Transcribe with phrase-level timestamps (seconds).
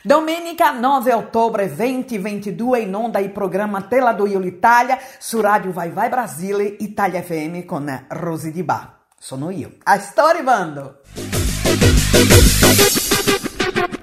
[0.00, 5.90] Domenica 9 ottobre 2022 in onda il programma Tela do Io l'Italia su Radio Vai
[5.90, 8.96] Vai Brasile Italia FM con Rosy Di Ba.
[9.18, 9.72] Sono io.
[9.82, 11.00] A sto arrivando.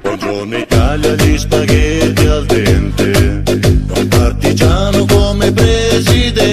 [0.01, 3.43] Buongiorno Italia, gli spaghetti al dente,
[3.97, 6.44] un partigiano come presidente,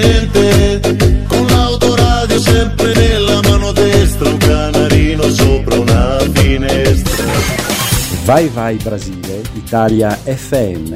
[8.25, 10.95] Vai Vai Brasile Italia FM,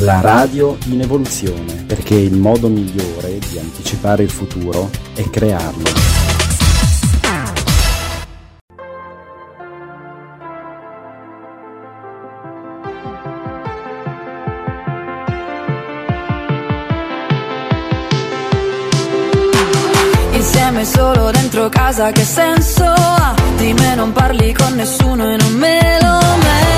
[0.00, 5.84] la radio in evoluzione, perché il modo migliore di anticipare il futuro è crearlo.
[20.32, 23.34] Insieme solo dentro casa che senso ha?
[23.56, 26.75] Di me non parli con nessuno e non me lo merito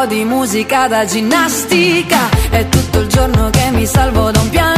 [0.00, 2.30] po' di musica da ginnastica.
[2.50, 4.69] È tutto il giorno che mi salvo da un pianto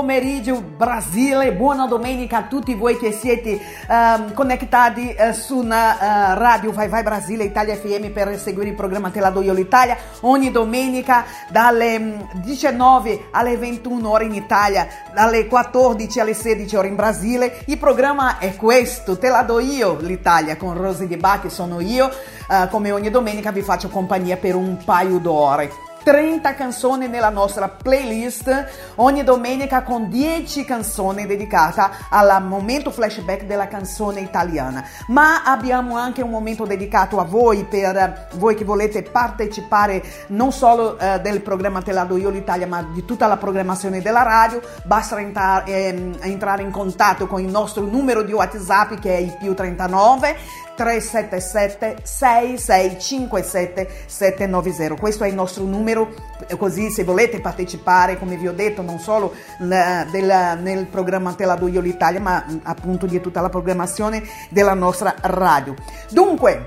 [0.00, 6.38] pomeriggio Brasile, buona domenica a tutti voi che siete ehm, connettati eh, su una eh,
[6.38, 9.98] radio Vai Vai Brasile Italia FM per seguire il programma Te la do io l'Italia
[10.20, 16.88] ogni domenica dalle mm, 19 alle 21 ore in Italia, dalle 14 alle 16 ore
[16.88, 17.60] in Brasile.
[17.66, 21.78] Il programma è questo, Te la do io l'Italia con Rosy Di Ba che sono
[21.78, 22.10] io,
[22.50, 25.89] Eh, come ogni domenica vi faccio compagnia per un paio d'ore.
[26.02, 33.68] 30 canzoni nella nostra playlist ogni domenica con 10 canzoni dedicate al momento flashback della
[33.68, 34.84] canzone italiana.
[35.08, 40.52] Ma abbiamo anche un momento dedicato a voi, per eh, voi che volete partecipare non
[40.52, 44.22] solo eh, del programma Te la do io l'Italia, ma di tutta la programmazione della
[44.22, 44.60] radio.
[44.84, 49.36] Basta entrare, ehm, entrare in contatto con il nostro numero di WhatsApp che è il
[49.38, 54.94] più 39 377 6657 790.
[54.98, 56.08] Questo è il nostro numero,
[56.56, 61.56] così se volete partecipare, come vi ho detto, non solo nel, nel programma Te la
[61.56, 65.74] do io l'Italia, ma appunto di tutta la programmazione della nostra radio.
[66.08, 66.64] Dunque,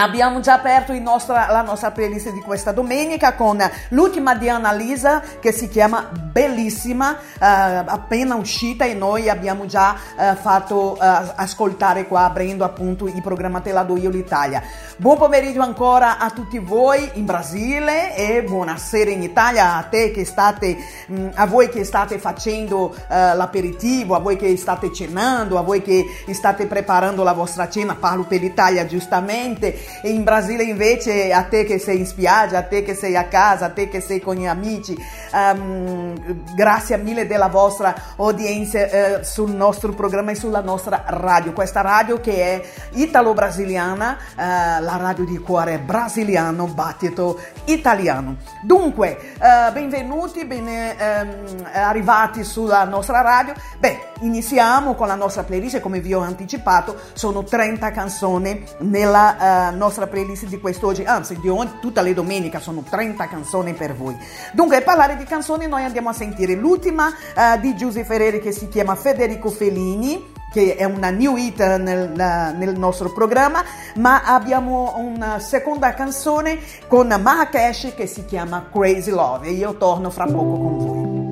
[0.00, 3.58] Abbiamo già aperto nostra, la nostra playlist di questa domenica con
[3.88, 10.36] l'ultima di Annalisa che si chiama Bellissima, eh, appena uscita e noi abbiamo già eh,
[10.36, 14.62] fatto eh, ascoltare qua aprendo appunto i programma Te la do io l'Italia.
[14.98, 20.24] Buon pomeriggio ancora a tutti voi in Brasile e buonasera in Italia a te che
[20.24, 20.76] state,
[21.08, 25.62] mh, mm, a voi che state facendo eh, l'aperitivo, a voi che state cenando, a
[25.62, 31.42] voi che state preparando la vostra cena, parlo per l'Italia giustamente in Brasile invece a
[31.42, 34.20] te che sei in spiaggia, a te che sei a casa, a te che sei
[34.20, 34.96] con gli amici,
[35.32, 41.80] um, grazie mille della vostra audienza uh, sul nostro programma e sulla nostra radio, questa
[41.80, 42.62] radio che è
[42.92, 48.36] italo-brasiliana, uh, la radio di cuore brasiliano, battito italiano.
[48.62, 53.54] Dunque, uh, benvenuti, bene um, arrivati sulla nostra radio.
[53.78, 60.06] Beh, iniziamo con la nostra playlist, come vi ho anticipato, sono 30 canzoni nella nostra
[60.06, 64.16] playlist di quest'oggi, anzi di ogni, tutte le domeniche sono 30 canzoni per voi.
[64.52, 68.68] Dunque, parlare di canzoni noi andiamo a sentire l'ultima uh, di Giuseppe Ferreri che si
[68.68, 72.10] chiama Federico Fellini che è una new hit nel,
[72.56, 73.62] nel, nostro programma,
[73.96, 80.08] ma abbiamo una seconda canzone con Marrakesh che si chiama Crazy Love e io torno
[80.08, 81.27] fra poco con voi.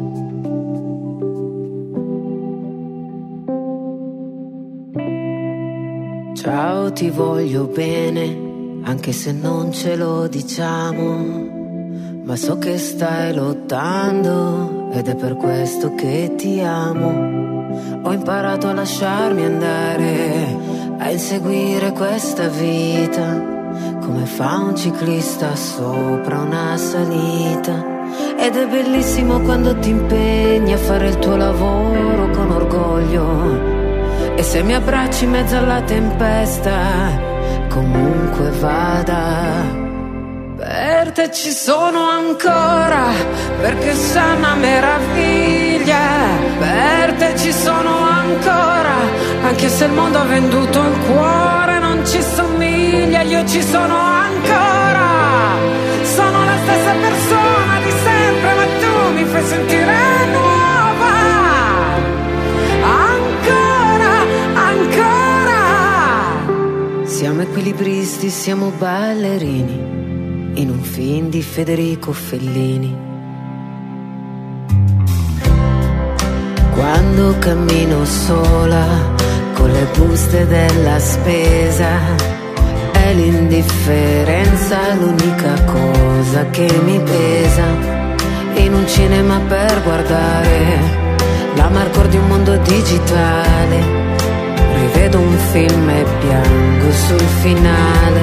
[6.46, 12.22] Ciao, ti voglio bene, anche se non ce lo diciamo.
[12.22, 17.98] Ma so che stai lottando ed è per questo che ti amo.
[18.00, 20.56] Ho imparato a lasciarmi andare,
[20.98, 28.04] a inseguire questa vita, come fa un ciclista sopra una salita.
[28.38, 33.85] Ed è bellissimo quando ti impegni a fare il tuo lavoro con orgoglio
[34.36, 36.78] e se mi abbracci in mezzo alla tempesta,
[37.68, 39.84] comunque vada.
[40.56, 43.04] Per te ci sono ancora,
[43.60, 46.04] perché sei una meraviglia.
[46.58, 48.96] Per te ci sono ancora,
[49.42, 55.08] anche se il mondo ha venduto il cuore, non ci somiglia, io ci sono ancora.
[56.02, 56.65] Sono la
[68.06, 72.96] equilibristi, siamo ballerini in un film di Federico Fellini.
[76.72, 78.86] Quando cammino sola
[79.54, 81.88] con le buste della spesa,
[82.92, 87.64] è l'indifferenza l'unica cosa che mi pesa.
[88.54, 90.78] In un cinema per guardare
[91.56, 94.05] l'amargor di un mondo digitale
[94.86, 98.20] Rivedo un film e piango sul finale.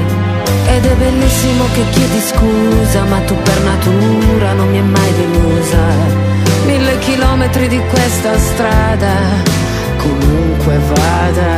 [0.68, 5.84] Ed è bellissimo che chiedi scusa, ma tu per natura non mi hai mai delusa.
[6.66, 9.14] Mille chilometri di questa strada,
[9.98, 11.54] comunque vada.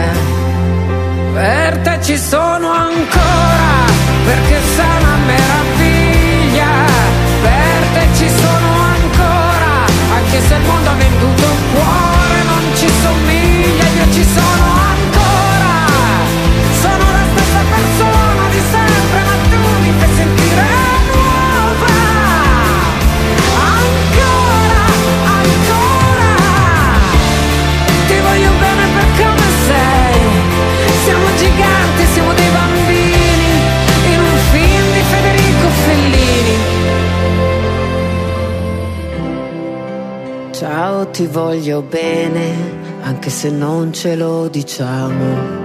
[1.34, 3.70] Per te ci sono ancora,
[4.26, 6.74] perché una meraviglia.
[7.46, 9.74] Per te ci sono ancora,
[10.18, 14.85] anche se il mondo ha venduto il cuore, non ci somiglia, io ci sono
[41.16, 45.65] ti voglio bene, anche se non ce lo diciamo.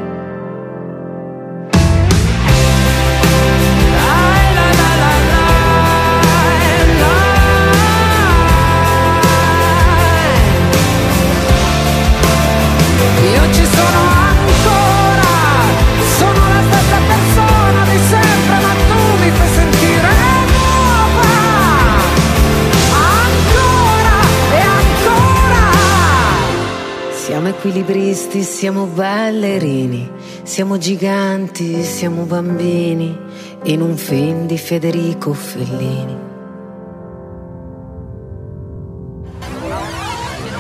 [28.31, 30.09] Equilibristi, siamo ballerini,
[30.45, 33.17] siamo giganti, siamo bambini,
[33.65, 36.29] in un film di Federico Fellini.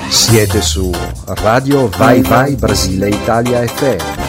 [0.09, 0.91] Siete su
[1.27, 4.20] Radio Vai Vai Brasile Italia FM.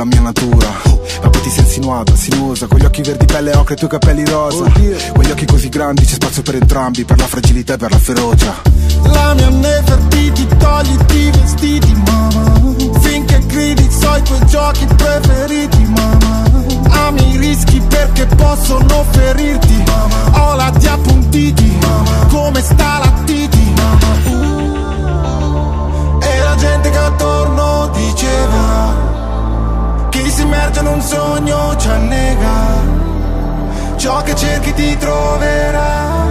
[0.00, 0.68] perso con la mia natura.
[1.22, 3.90] Ma poi ti sei insinuata, sinuosa Con gli occhi verdi pelle ocre e i tuoi
[3.90, 4.64] capelli rosa.
[5.12, 8.54] Quegli occhi così grandi c'è spazio per entrambi Per la fragilità e per la ferocia.
[9.02, 16.44] La mia Nefertiti, togliti i vestiti, mamma Finché gridi so i tuoi giochi preferiti, mamma
[17.06, 23.12] Ami i rischi perché possono ferirti, mamma Ho la di appuntiti, mamma Come sta la
[23.24, 29.09] titi, mamma Uh, E la gente che attorno diceva
[30.40, 32.98] si immerge in un sogno ci annega
[33.96, 36.26] Ciò che cerchi ti troverà.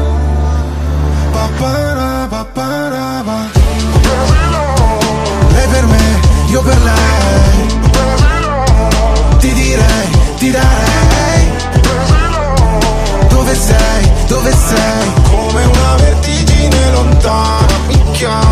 [1.32, 3.40] Papara, papara, pa.
[5.54, 7.68] Lei per me, io per lei.
[9.38, 11.44] Ti direi, ti darei.
[13.28, 15.14] Dove sei, dove sei?
[15.30, 18.49] Come una vertigine lontana mi chiama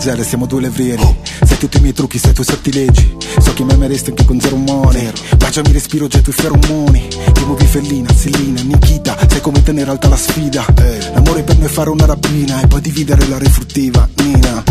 [0.00, 3.64] Gazzelle, siamo due levrieri Sai tutti i miei trucchi, sai i tuoi sortilegi So che
[3.64, 7.06] mi ameresti anche con zero money Baciami respiro, getto i feromoni.
[7.06, 10.64] Ti muovi fellina, Selina, Nikita Sai come tenere alta la sfida.
[11.12, 14.62] L'amore per me è fare una rapina E poi dividere la refruttiva, Nina.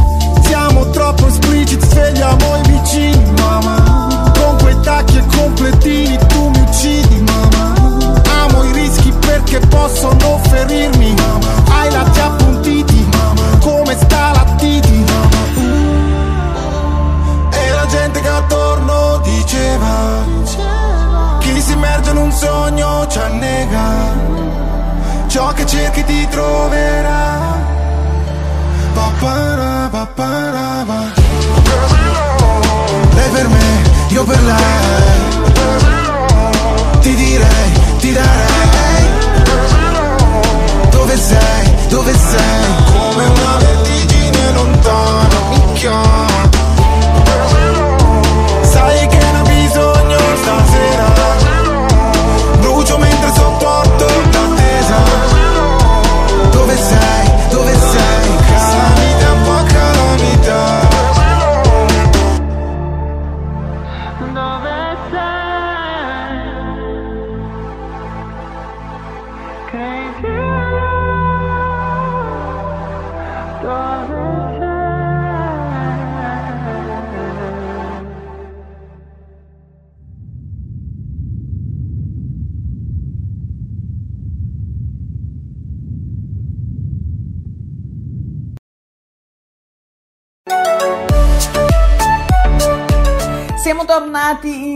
[0.42, 7.22] Siamo troppo esplicit, svegliamo i vicini, mamma Con quei tacchi e completini tu mi uccidi,
[7.22, 14.30] mamma Amo i rischi perché possono ferirmi, mamma Hai lati appuntiti, mamma Come sta
[17.90, 20.24] gente che attorno diceva
[21.40, 23.88] Chi si immerge in un sogno ci annega.
[25.28, 27.58] Ciò che cerchi ti troverà.
[28.94, 31.02] Papara, papara, pa.
[33.16, 35.28] Lei per me, io per lei.
[37.00, 39.08] Ti direi, ti darei.
[40.92, 42.66] Dove sei, dove sei?
[42.92, 46.49] Come una vertigine lontana mi chiama
[48.70, 49.19] Sai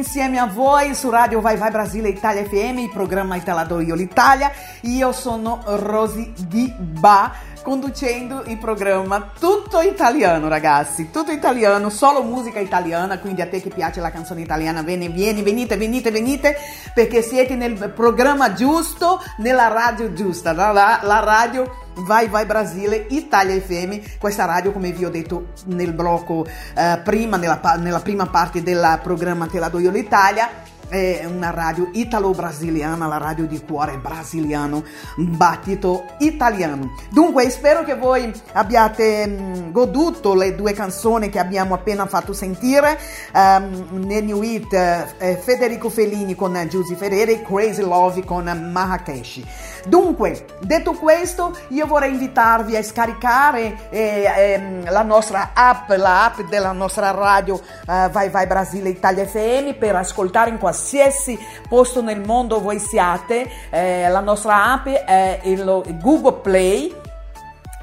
[0.03, 3.95] tornati insieme a voi su Radio Vai Vai Brasile Italia FM, il programma Italato Io
[3.95, 4.51] l'Italia.
[4.81, 7.31] Io sono Rosy Di Ba,
[7.63, 13.69] conducendo il programma tutto italiano, ragazzi, tutto italiano, solo musica italiana, quindi a te che
[13.69, 16.55] piace la canzone italiana, vieni, vieni, venite, venite, venite,
[16.93, 23.05] perché siete nel programma giusto, nella radio giusta, la, la- la radio Vai Vai Brasile
[23.09, 28.25] Italia FM, questa radio come vi ho detto nel blocco eh, prima, nella, nella prima
[28.25, 30.49] parte del programma Te la do io l'Italia,
[30.93, 34.83] è una radio italo-brasiliana, la radio di cuore brasiliano,
[35.15, 36.93] battito italiano.
[37.09, 42.99] Dunque spero che voi abbiate mm, goduto le due canzoni che abbiamo appena fatto sentire,
[43.33, 44.71] um, New It,
[45.17, 49.41] eh, Federico Fellini con Giusy Ferreri, Crazy Love con Marrakesh.
[49.85, 56.71] Dunque, detto questo, io vorrei invitarvi a scaricare eh, ehm, la nostra app, la della
[56.71, 61.37] nostra radio eh, Vai Vai Brasile Italia FM per ascoltare in qualsiasi
[61.67, 63.49] posto nel mondo voi siate.
[63.69, 67.01] Eh, la nostra app è il Google Play.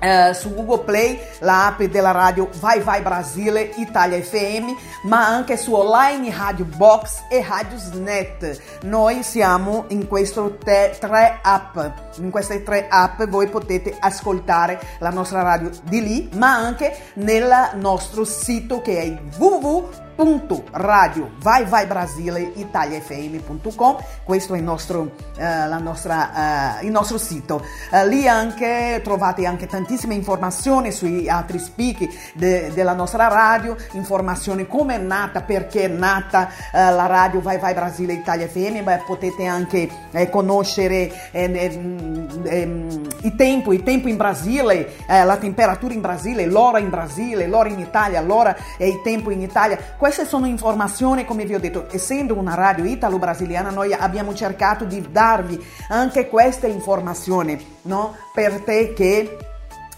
[0.02, 4.70] Eh, su Google Play la app della radio Vai Vai Brasile Italia FM,
[5.02, 8.82] ma anche su online Radio Box e Radiosnet.
[8.84, 11.78] Noi siamo in queste te- tre app.
[12.16, 17.72] In queste tre app voi potete ascoltare la nostra radio di lì, ma anche nel
[17.74, 25.66] nostro sito che è www www.radio vai vai Brasile italiafm.com questo è il nostro, eh,
[25.80, 27.64] nostra, eh, il nostro sito.
[27.90, 34.66] Eh, lì anche trovate anche tantissime informazioni sui altri speaker de- della nostra radio informazioni
[34.66, 39.02] come è nata perché è nata eh, la radio vai vai Brasile Italia FM Beh,
[39.06, 45.92] potete anche eh, conoscere eh, ehm, ehm, i tempi i tempi in Brasile la temperatura
[45.92, 49.78] in Brasile l'ora in Brasile l'ora in Italia l'ora e il tempo in Italia
[50.10, 55.06] queste sono informazioni come vi ho detto essendo una radio italo-brasiliana noi abbiamo cercato di
[55.08, 58.16] darvi anche queste informazioni no?
[58.34, 59.38] per te che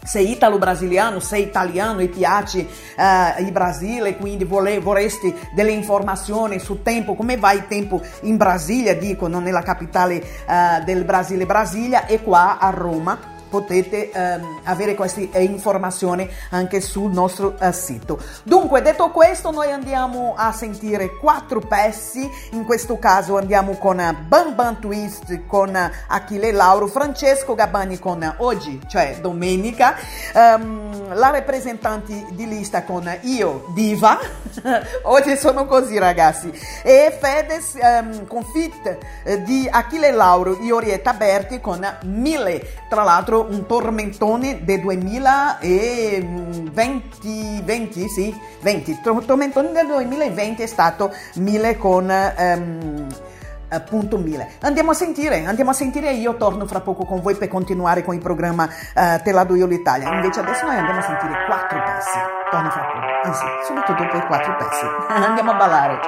[0.04, 6.83] sei italo-brasiliano, sei italiano e piace eh, il Brasile, quindi vole- vorresti delle informazioni sul
[6.83, 12.21] tempo, come va il tempo in Brasilia, dicono nella capitale eh, del Brasile, Brasilia, e
[12.21, 18.19] qua a Roma potete ehm, avere queste informazioni anche sul nostro eh, sito.
[18.45, 22.27] Dunque, detto questo, noi andiamo a sentire quattro pezzi.
[22.53, 27.99] In questo caso andiamo con eh, Bam Bam Twist con eh, Achille Lauro, Francesco Gabbani
[27.99, 29.97] con oggi, cioè domenica,
[30.33, 34.19] ehm, la rappresentante di lista con Io Diva.
[35.05, 36.51] oggi sono così, ragazzi.
[36.83, 42.81] E Fedez ehm, con fit eh, di Achille Lauro e Orietta Berti con Mille.
[42.89, 48.91] Tra l'altro un tormentone del 2020, 20, sì, 20.
[48.91, 53.07] Il tormentone del 2020 è stato 1000 con ehm,
[53.69, 54.49] appunto 1000.
[54.61, 58.05] Andiamo a sentire, andiamo a sentire e io torno fra poco con voi per continuare
[58.05, 60.11] con il programma eh, Te la do io l'Italia.
[60.13, 62.19] Invece adesso noi andiamo a sentire quattro pezzi.
[62.51, 63.01] Torno fra poco.
[63.25, 64.87] Anzi, subito dopo i quattro pezzi.
[65.09, 66.01] andiamo a ballare.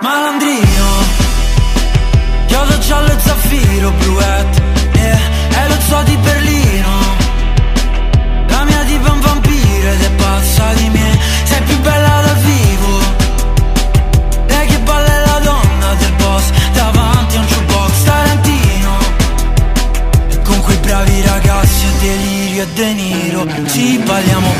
[0.00, 0.71] Malandrino
[23.82, 24.51] Ci balliamo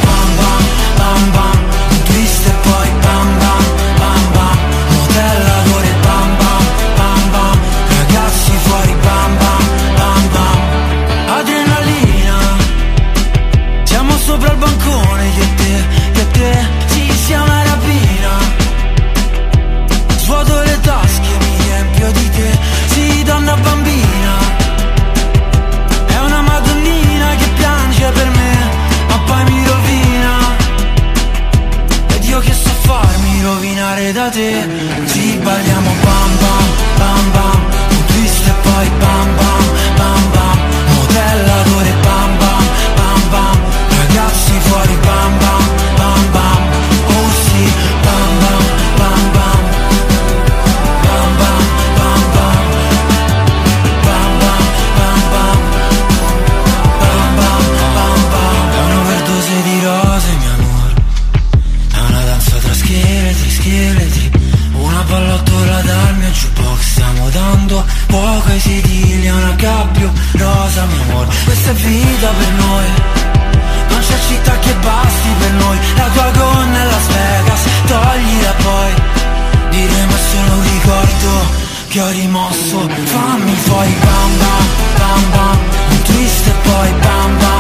[81.93, 82.89] che ho rimosso.
[82.89, 85.59] Fammi fuori bam bam bam bam.
[85.91, 87.52] Un twist e poi bam bam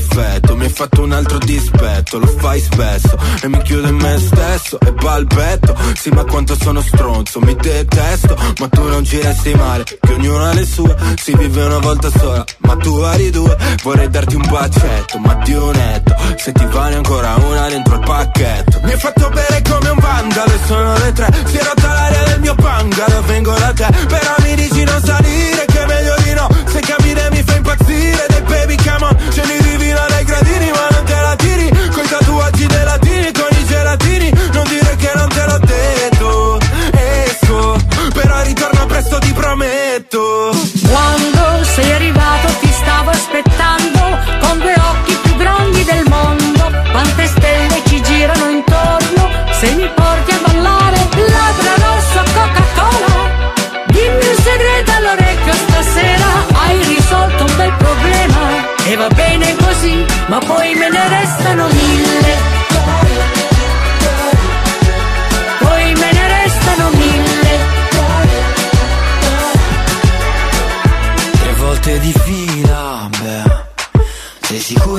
[0.00, 4.18] effetto Mi hai fatto un altro dispetto, lo fai spesso E mi chiudo in me
[4.18, 9.54] stesso e balbetto Sì ma quanto sono stronzo, mi detesto Ma tu non ci resti
[9.54, 13.56] male, che ognuno ha le sue Si vive una volta sola, ma tu vari due
[13.82, 18.80] Vorrei darti un bacetto, ma un netto Se ti vale ancora una dentro il pacchetto.
[18.82, 22.22] Mi hai fatto bere come un vandalo e sono le tre Si è rotta l'aria
[22.24, 25.69] del mio bungalow, vengo da te Però mi dici non salire
[40.10, 40.59] tú.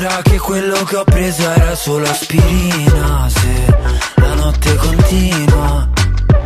[0.02, 3.30] Sicura che quello che ho preso era solo aspirina?
[3.30, 3.76] Se
[4.16, 5.88] la notte continua.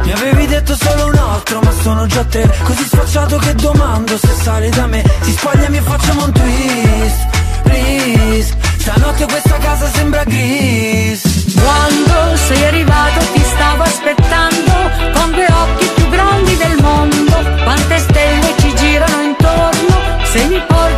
[0.04, 2.54] Mi avevi detto solo un altro, ma sono già tre.
[2.64, 5.02] Così sfacciato che domando se sale da me.
[5.22, 7.28] Si spogliami e facciamo un twist.
[7.64, 8.58] Please.
[8.78, 11.54] Stanotte questa casa sembra gris.
[11.54, 14.74] Quando sei arrivato ti stavo aspettando
[15.14, 17.64] con due occhi più grandi del mondo.
[17.64, 20.95] Quante stelle ci girano intorno se mi porti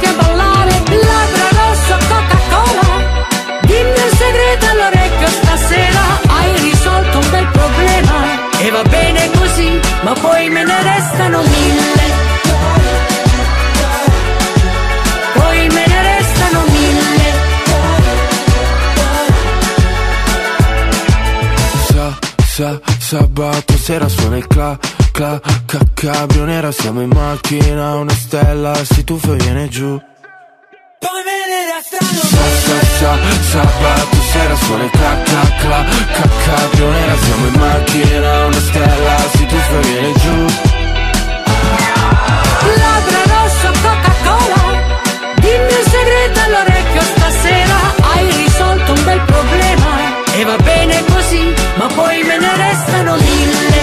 [23.08, 24.78] sabato sera suona il cla,
[25.14, 28.74] cla, ca, cabrio nera Siamo in macchina, una stella.
[28.84, 29.98] Si tuffa e viene giù.
[31.00, 33.18] Poi me ne restano Sa, sa, sa,
[33.50, 39.16] sabato sera suona il cla, cla, cla, ca, cabrio nera Siamo in macchina, una stella.
[39.36, 40.46] Si tuffa e viene giù.
[42.76, 44.62] Labbra rosso, Coca-Cola.
[45.36, 47.78] Dimmi un segreto all'orecchio stasera.
[48.02, 49.87] Hai risolto un bel problema
[50.40, 53.77] e va bene così, ma poi me ne restano mille.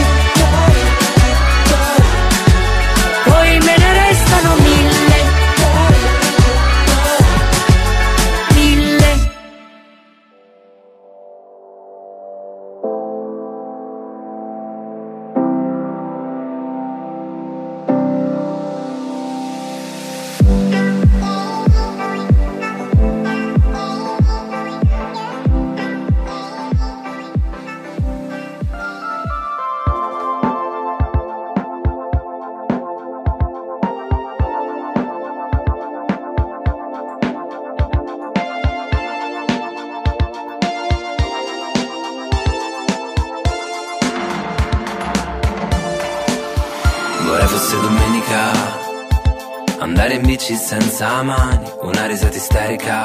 [50.45, 53.05] Andare bici senza mani Una risata isterica.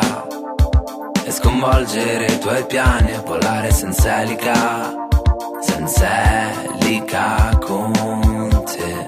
[1.24, 4.94] E sconvolgere i tuoi piani E volare senza elica
[5.62, 6.08] Senza
[6.82, 7.94] elica con
[8.66, 9.06] te.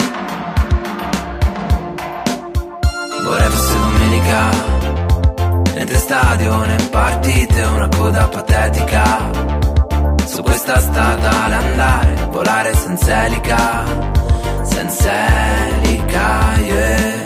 [3.23, 4.49] Vorrei fosse domenica
[5.73, 9.29] Niente stadio né partite Una coda patetica.
[10.25, 14.19] Su questa strada all'andare Volare senza elica
[14.63, 15.11] senza
[15.81, 17.20] elica io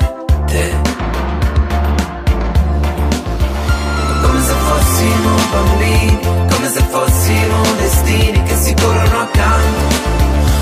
[5.06, 9.96] fossimo bambini, come se fossimo destini che si corrono accanto,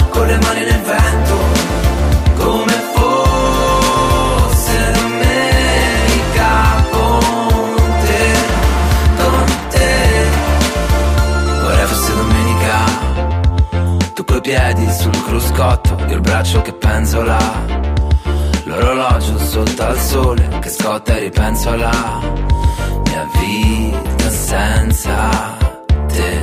[0.09, 1.35] con le mani nel vento,
[2.35, 6.51] come fosse domenica
[6.91, 7.75] con
[8.05, 8.33] te,
[9.17, 10.27] con te.
[11.61, 13.01] Vorrei fosse domenica
[14.13, 17.91] tu coi piedi sul cruscotto, io il braccio che penzola
[18.65, 21.91] L'orologio sotto al sole che scotta e ripenso alla
[23.05, 23.82] mia vita
[24.53, 25.57] senza
[26.07, 26.41] te.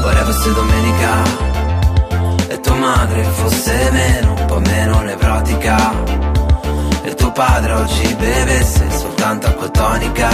[0.00, 1.12] Vorrei fosse domenica
[2.48, 5.76] e tua madre fosse meno, un po' meno nevrotica.
[7.02, 10.30] E tuo padre oggi bevesse soltanto acqua tonica.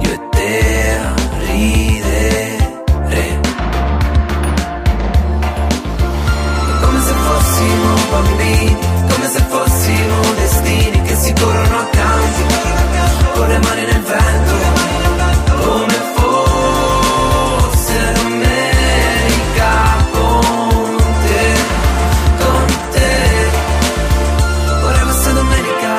[0.00, 1.14] Io e te a
[1.46, 2.58] ridere.
[6.82, 8.76] Come se fossimo bambini,
[9.08, 9.69] come se fossimo
[10.34, 12.42] destini che si corrono accanto,
[13.34, 14.54] con le mani nel vento,
[15.62, 19.72] come fosse domenica
[20.12, 21.54] con te,
[22.38, 23.50] con te,
[24.80, 25.94] vorrei fosse domenica,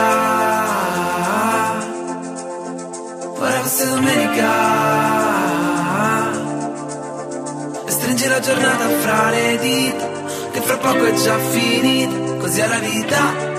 [3.38, 4.49] vorrei fosse domenica.
[7.86, 10.10] E stringi la giornata fra le dita
[10.51, 13.50] che fra poco è già finita, così è la vita,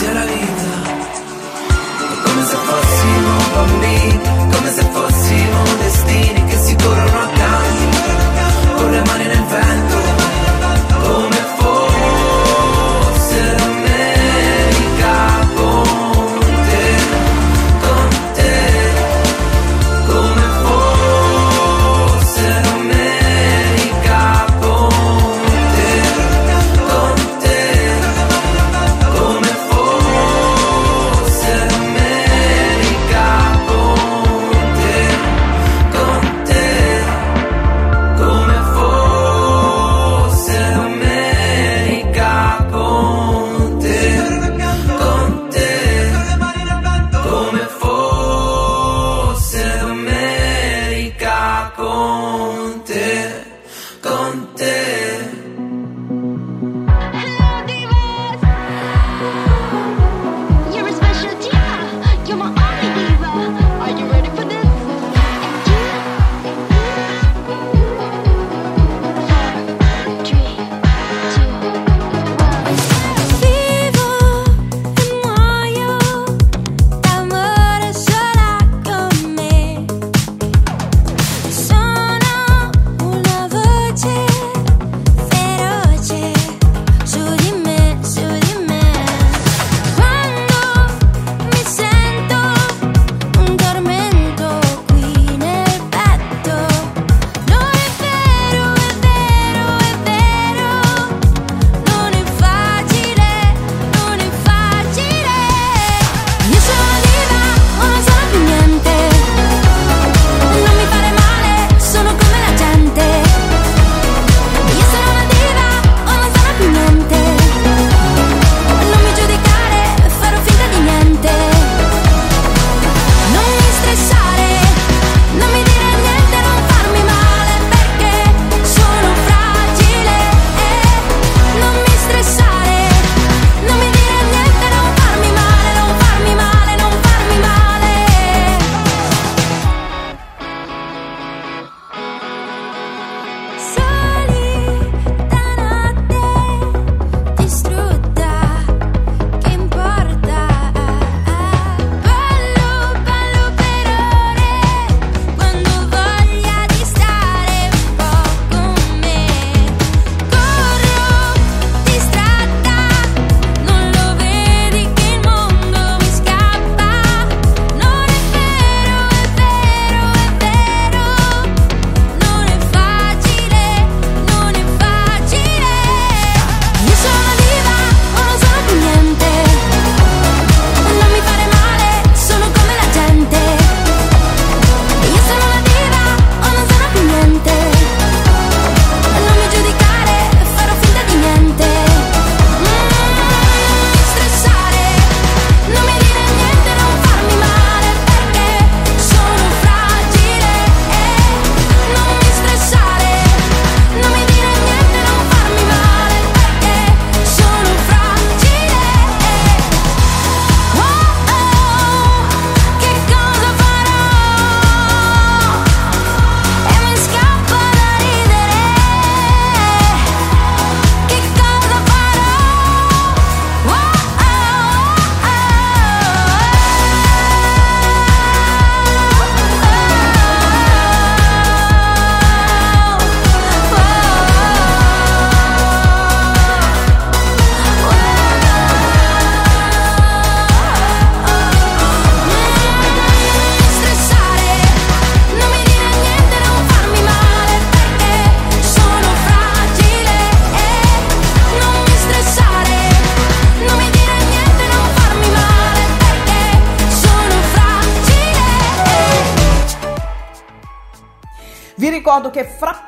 [0.00, 0.98] così è la vita.
[1.98, 4.20] È come se fossimo bambini,
[4.54, 5.19] come se fossimo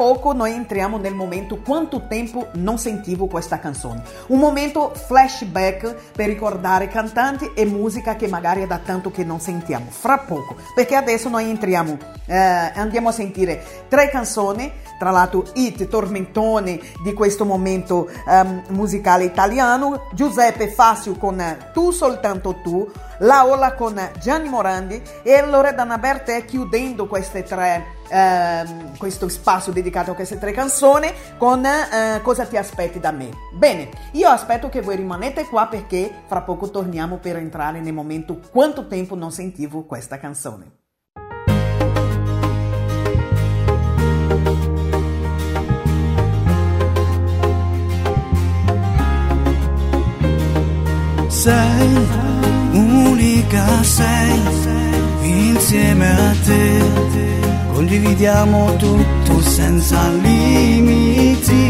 [0.02, 4.02] poco noi entriamo nel momento quanto tempo non sentivo questa canzone.
[4.26, 9.38] Un momento flashback per ricordare cantanti e musica che magari è da tanto che non
[9.38, 9.86] sentiamo.
[9.90, 15.86] Fra poco, perché adesso noi entriamo, eh, andiamo a sentire tre canzoni, tra l'altro hit,
[15.86, 20.08] tormentone di questo momento ehm, musicale italiano.
[20.14, 21.40] Giuseppe Fassio con
[21.72, 29.28] Tu soltanto tu, Laola con Gianni Morandi e Loredana Bertè chiudendo queste tre ehm, questo
[29.28, 33.30] spazio dedicato a queste tre canzoni con eh, Cosa ti aspetti da me.
[33.52, 38.38] Bene, io aspetto che voi rimanete qua perché fra poco torniamo per entrare nel momento
[38.50, 40.76] quanto tempo non sentivo questa canzone.
[51.42, 52.06] sei
[52.72, 54.40] unica sei
[55.22, 57.41] insieme a te
[57.72, 61.60] condividiamo tutto senza limiti.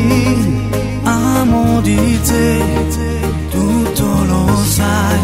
[1.04, 2.60] Amo di te
[3.50, 5.20] tutto lo sai.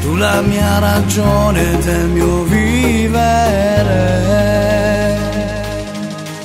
[0.00, 3.98] Tu la mia ragione del mio vivere.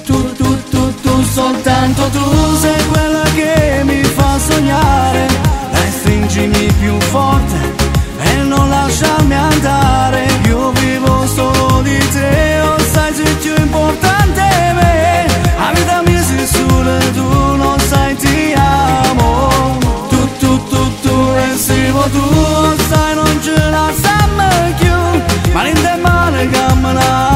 [0.06, 5.28] Tu tu tu tu soltanto tu sei quella che mi fa sognare.
[5.72, 7.58] Dai stringimi più forte
[8.22, 10.28] e non lasciarmi andare.
[10.48, 12.55] Io vivo solo di te,
[25.66, 27.35] Ma in te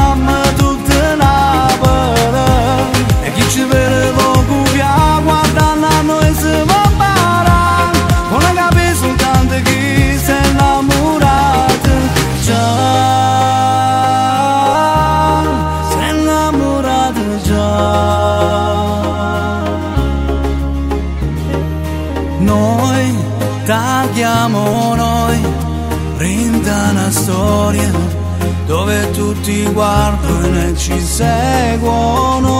[30.90, 32.50] ci seguono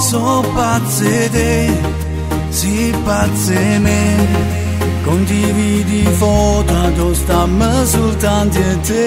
[0.00, 1.70] So pazze te,
[2.48, 4.58] sì pazze me.
[5.04, 9.06] Condividi foto ad stamma soltanto te.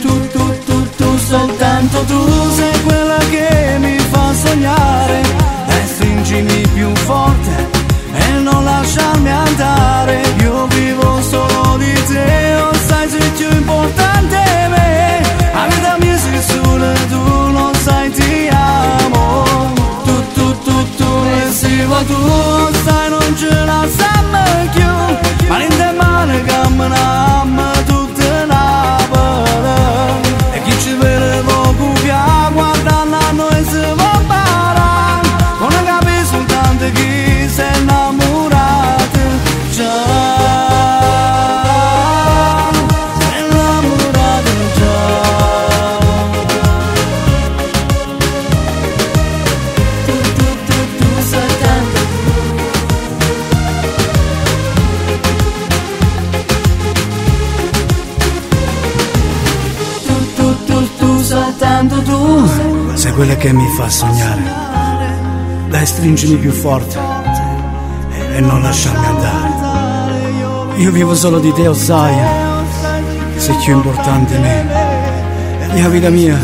[0.00, 5.20] Tu, tu, tu, tu, soltanto tu sei quella che mi fa sognare.
[5.68, 7.68] E stringimi più forte
[8.14, 10.22] e non lasciarmi andare.
[10.40, 12.56] Io vivo solo di te,
[22.06, 25.48] tu, sai non ce la siamo più.
[25.48, 26.88] Ma in te male che me
[63.20, 64.42] quella che mi fa sognare.
[65.68, 66.98] Dai stringimi più forte
[68.34, 70.76] e non lasciarmi andare.
[70.76, 72.16] Io vivo solo di te, sai
[73.36, 74.66] sei più importante me.
[75.74, 76.38] La vita mia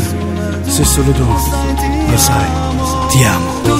[0.65, 2.45] sei solo tu lo sai.
[3.09, 3.76] Ti amo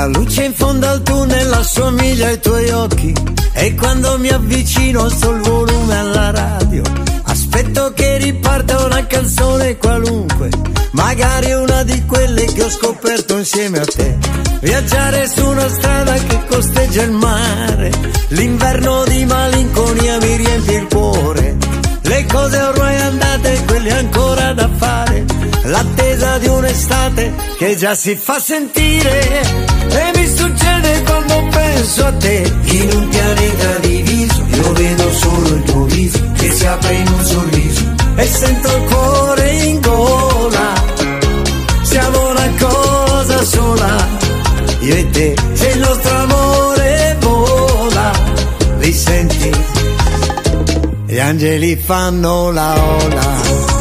[0.00, 3.12] La luce in fondo al tunnel assomiglia ai tuoi occhi
[3.52, 6.82] e quando mi avvicino sto il volume alla radio.
[7.24, 10.48] Aspetto che riparta una canzone qualunque,
[10.92, 14.16] magari una di quelle che ho scoperto insieme a te.
[14.62, 17.90] Viaggiare su una strada che costeggia il mare,
[18.28, 21.56] l'inverno di malinconia mi riempie il cuore.
[22.00, 25.39] Le cose ormai andate, quelle ancora da fare
[25.94, 29.42] brisa di un'estate che già si fa sentire.
[29.88, 35.62] E mi succede quando penso a te in un pianeta diviso io vedo solo il
[35.62, 40.84] tuo viso che si apre in un sorriso e sento il cuore in gola.
[41.82, 44.08] Siamo una cosa sola
[44.80, 48.12] io e te se il nostro amore vola.
[48.78, 49.50] Li senti
[51.06, 53.79] gli angeli fanno la ola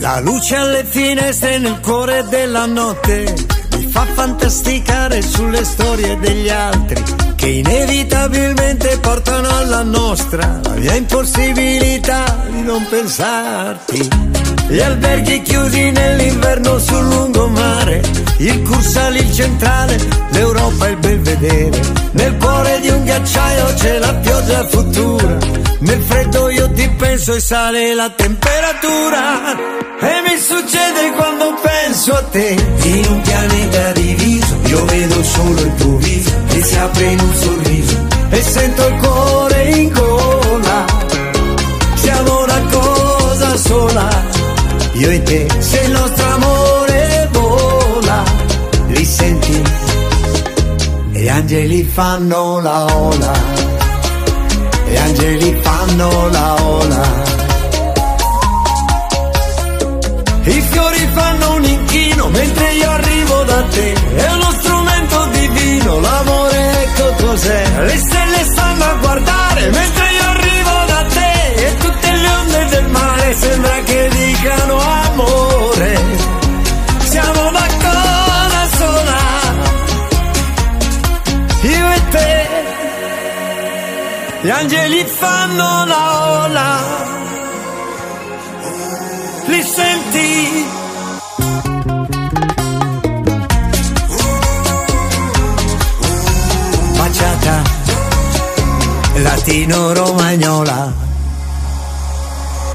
[0.00, 3.34] La luce alle finestre nel cuore della notte
[3.76, 7.02] mi fa fantasticare sulle storie degli altri
[7.36, 14.08] che inevitabilmente portano alla nostra la mia impossibilità di non pensarti.
[14.68, 18.00] Gli alberghi chiusi nell'inverno sul lungomare,
[18.38, 19.98] il Cursale, il centrale,
[20.30, 21.78] l'Europa il Belvedere.
[22.12, 25.38] Nel cuore di un ghiacciaio c'è la pioggia futura,
[25.80, 29.78] nel freddo io ti penso e sale la temperatura.
[30.02, 35.74] E mi succede quando penso a te, in un pianeta diviso, io vedo solo il
[35.74, 40.84] tuo viso, che si apre in un sorriso, e sento il cuore in gola.
[41.94, 44.24] Siamo una cosa sola,
[44.92, 48.22] io e te, se il nostro amore vola,
[48.86, 49.62] li senti,
[51.12, 53.32] e gli angeli fanno la ola,
[54.90, 57.02] gli angeli fanno la ola.
[60.42, 63.92] I fiori fanno un inchino mentre io arrivo da te.
[63.92, 67.84] È uno strumento divino, l'amore ecco cos'è.
[67.84, 71.54] Le stelle stanno a guardare mentre io arrivo da te.
[71.66, 75.09] E tutte le onde del mare sembra che dicano amore.
[84.60, 86.68] Angeli fanno la ola
[89.46, 90.68] li senti?
[96.96, 97.62] Baciata
[99.14, 100.92] latino-romagnola,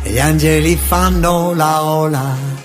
[0.01, 2.64] gli angeli fanno la ola.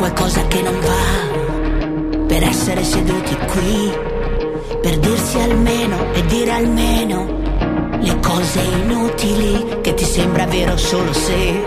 [0.00, 2.26] Qualcosa che non va.
[2.26, 3.92] Per essere seduti qui,
[4.80, 7.26] per dirsi almeno e dire almeno
[8.00, 11.62] le cose inutili che ti sembra vero solo se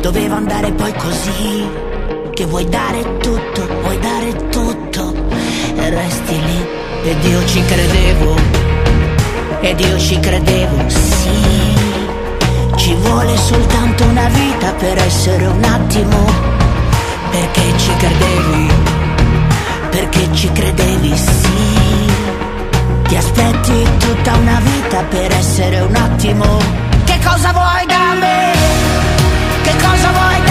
[0.00, 1.64] doveva andare poi così,
[2.34, 5.14] che vuoi dare tutto, vuoi dare tutto
[5.76, 6.66] e resti lì.
[7.04, 8.34] Ed io ci credevo,
[9.60, 11.76] ed io ci credevo, sì,
[12.74, 16.47] ci vuole soltanto una vita per essere un attimo
[17.30, 18.72] perché ci credevi,
[19.90, 22.06] perché ci credevi, sì.
[23.08, 26.58] Ti aspetti tutta una vita per essere un attimo.
[27.04, 28.52] Che cosa vuoi da me?
[29.62, 30.47] Che cosa vuoi da me?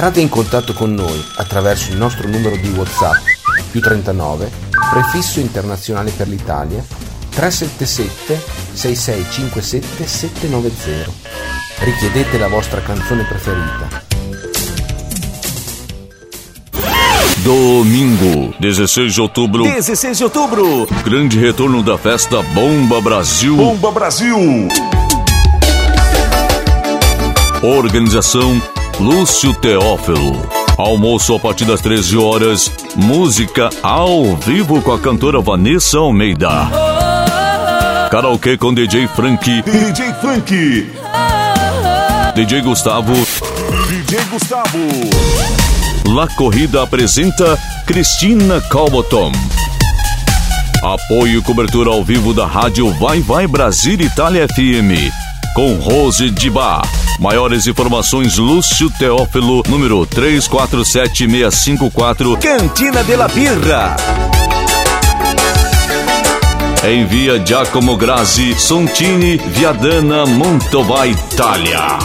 [0.00, 3.22] Entrate in contatto con noi attraverso il nostro numero di WhatsApp
[3.70, 4.50] più 39
[4.90, 6.82] prefisso internazionale per l'Italia
[7.28, 8.42] 377
[8.72, 11.10] 6657 790.
[11.80, 14.02] Richiedete la vostra canzone preferita.
[17.42, 19.64] Domingo, 16 de outubro.
[19.64, 20.86] 16 de outubro.
[21.04, 23.54] Grande retorno da festa Bomba Brasil.
[23.54, 24.66] Bomba Brasil.
[27.60, 30.46] Organização Lúcio Teófilo.
[30.76, 32.70] Almoço a partir das 13 horas.
[32.94, 36.50] Música ao vivo com a cantora Vanessa Almeida.
[38.10, 39.62] Karaokê com DJ Frank.
[39.62, 40.92] DJ Frank.
[42.34, 43.14] DJ Gustavo.
[43.88, 44.78] DJ Gustavo.
[46.14, 49.32] La Corrida apresenta Cristina Calboton.
[50.84, 55.10] Apoio e cobertura ao vivo da rádio Vai Vai Brasil Itália FM.
[55.54, 56.82] Com Rose Dibá.
[57.20, 62.38] Maiores informações Lúcio Teófilo, número 347654.
[62.38, 63.94] Cantina de la Birra.
[66.82, 71.98] Em via Giacomo Grazi, Sontini, Viadana, Mantova, Itália.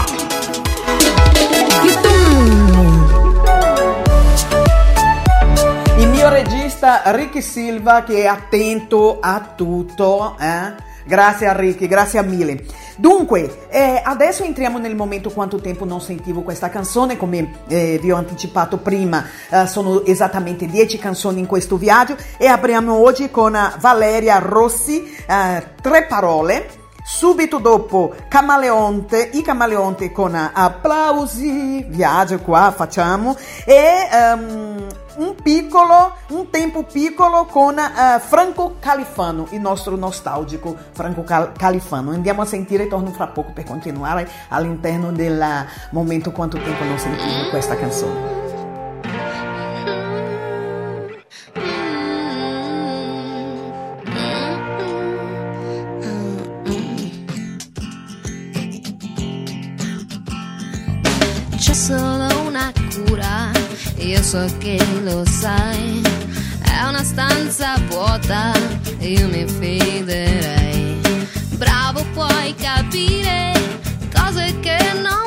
[5.97, 10.85] Il mio regista Ricky Silva che è attento a tutto, eh?
[11.08, 12.64] Grazie a Ricky, grazie mille.
[12.97, 18.12] Dunque, eh, adesso entriamo nel momento quanto tempo non sentivo questa canzone, come eh, vi
[18.12, 23.56] ho anticipato prima, eh, sono esattamente 10 canzoni in questo viaggio e apriamo oggi con
[23.80, 26.84] Valeria Rossi, eh, tre parole.
[27.08, 34.88] Subito dopo Camaleonte, i Camaleonte con applausi, viaggio qua facciamo e ehm,
[35.18, 42.11] un piccolo, un tempo piccolo con eh, Franco Califano, il nostro nostalgico Franco Cal- Califano.
[42.11, 43.63] Andiamo a sentire, torno fra poco per
[44.49, 48.45] all'interno del eh, momento quanto tempo non sentivo questa canzone.
[64.16, 66.01] Io so che lo sai.
[66.63, 68.53] È una stanza vuota,
[68.99, 71.01] io mi fiderei.
[71.57, 73.51] Bravo, puoi capire
[74.13, 75.25] cose che non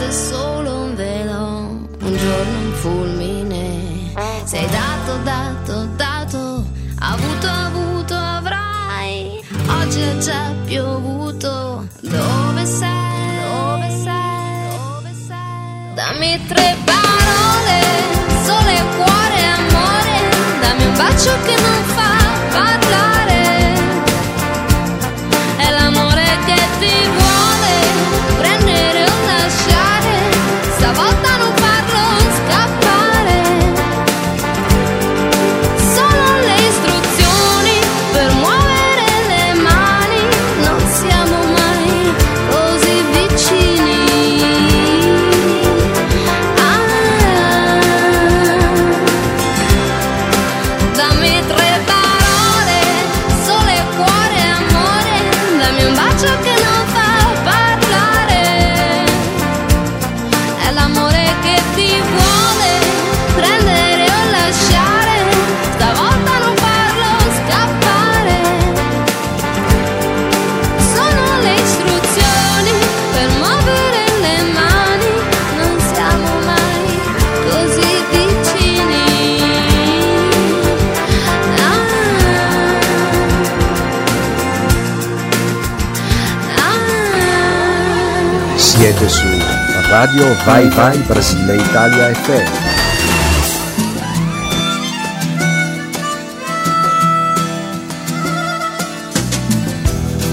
[0.00, 4.12] È solo un velo, un giorno un fulmine.
[4.44, 6.64] Sei dato, dato, dato,
[7.00, 9.44] avuto, avuto, avrai.
[9.68, 13.38] Oggi è già piovuto, dove sei?
[13.50, 14.78] Dove sei?
[14.78, 15.94] Dove sei?
[15.94, 16.76] Dammi tre
[90.18, 92.66] Radio Vai Vai Brasile Italia FM.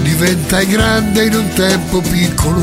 [0.02, 2.62] diventai grande in un tempo piccolo.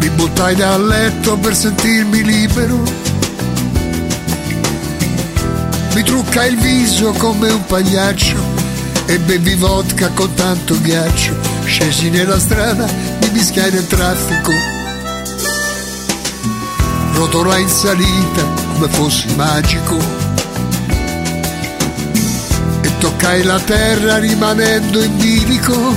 [0.00, 2.82] Mi buttai dal letto per sentirmi libero.
[5.94, 8.56] Mi truccai il viso come un pagliaccio
[9.06, 11.34] e bevi vodka con tanto ghiaccio.
[11.64, 12.86] Scesi nella strada,
[13.36, 14.52] mi mischiai nel traffico.
[17.12, 19.96] Rotolai in salita come fossi magico
[22.80, 25.94] e toccai la terra rimanendo in bilico.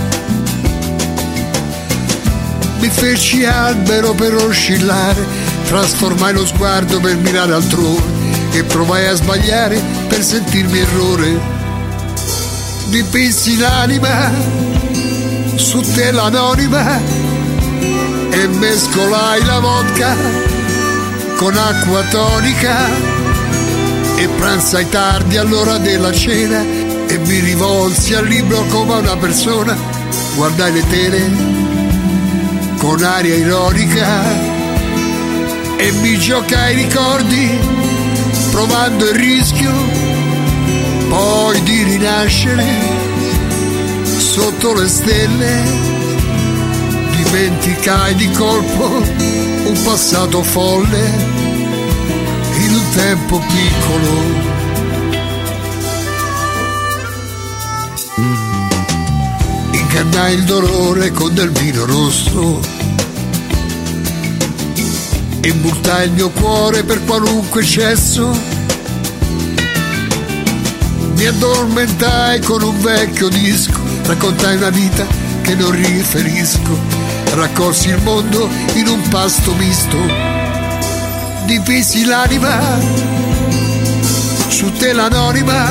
[2.79, 5.25] Mi feci albero per oscillare,
[5.65, 8.17] trasformai lo sguardo per mirare altrove
[8.51, 11.39] e provai a sbagliare per sentirmi errore.
[12.89, 14.31] Dipinsi l'anima
[15.55, 17.18] su tela anonima
[18.41, 20.15] e mescolai la vodka
[21.35, 22.87] con acqua tonica
[24.15, 29.75] e pranzai tardi all'ora della cena e mi rivolsi al libro come una persona,
[30.35, 31.31] guardai le tele
[32.77, 34.23] con aria ironica
[35.75, 37.59] e mi giocai i ricordi
[38.51, 39.71] provando il rischio
[41.09, 42.65] poi di rinascere
[44.17, 45.98] sotto le stelle
[47.29, 51.13] dimenticai di colpo un passato folle
[52.57, 54.47] in un tempo piccolo.
[59.71, 62.59] Ingannai il dolore con del vino rosso.
[65.41, 68.35] E multai il mio cuore per qualunque eccesso.
[71.13, 73.79] Mi addormentai con un vecchio disco.
[74.03, 75.05] Raccontai una vita
[75.43, 76.88] che non riferisco
[77.33, 79.97] raccolsi il mondo in un pasto misto
[81.45, 82.59] dipinsi l'anima
[84.47, 85.67] su tela anonima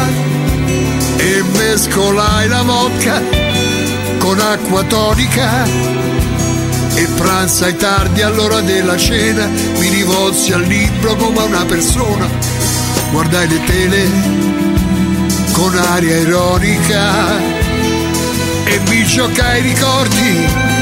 [1.16, 3.22] e mescolai la vodka
[4.18, 5.64] con acqua tonica
[6.94, 12.28] e pranzai tardi all'ora della cena mi rivolsi al libro come a una persona
[13.10, 14.10] guardai le tele
[15.52, 17.38] con aria ironica
[18.64, 20.77] e mi giocai i ricordi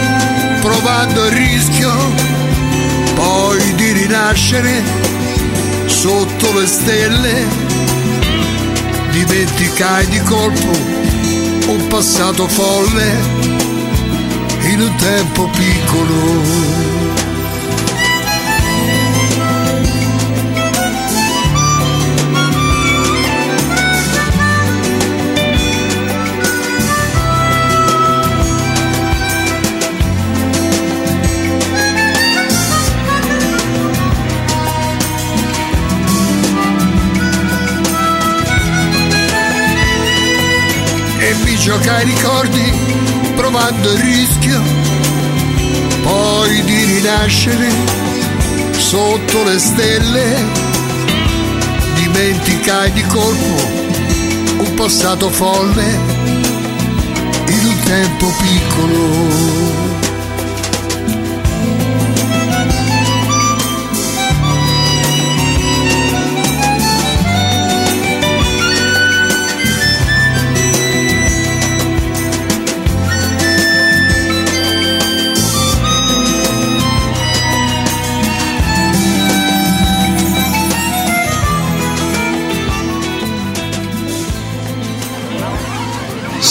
[0.67, 1.93] provando il rischio
[3.15, 4.83] poi di rinascere
[5.87, 7.47] sotto le stelle.
[9.11, 10.71] Dimenticai di colpo
[11.69, 13.15] un passato folle
[14.73, 16.96] in un tempo piccolo
[41.87, 42.73] giocai i ricordi
[43.37, 44.61] provando il rischio
[46.03, 47.69] poi di rinascere
[48.73, 50.35] sotto le stelle
[51.95, 53.71] dimenticai di colpo
[54.59, 55.85] un passato folle
[57.49, 60.06] in un tempo piccolo.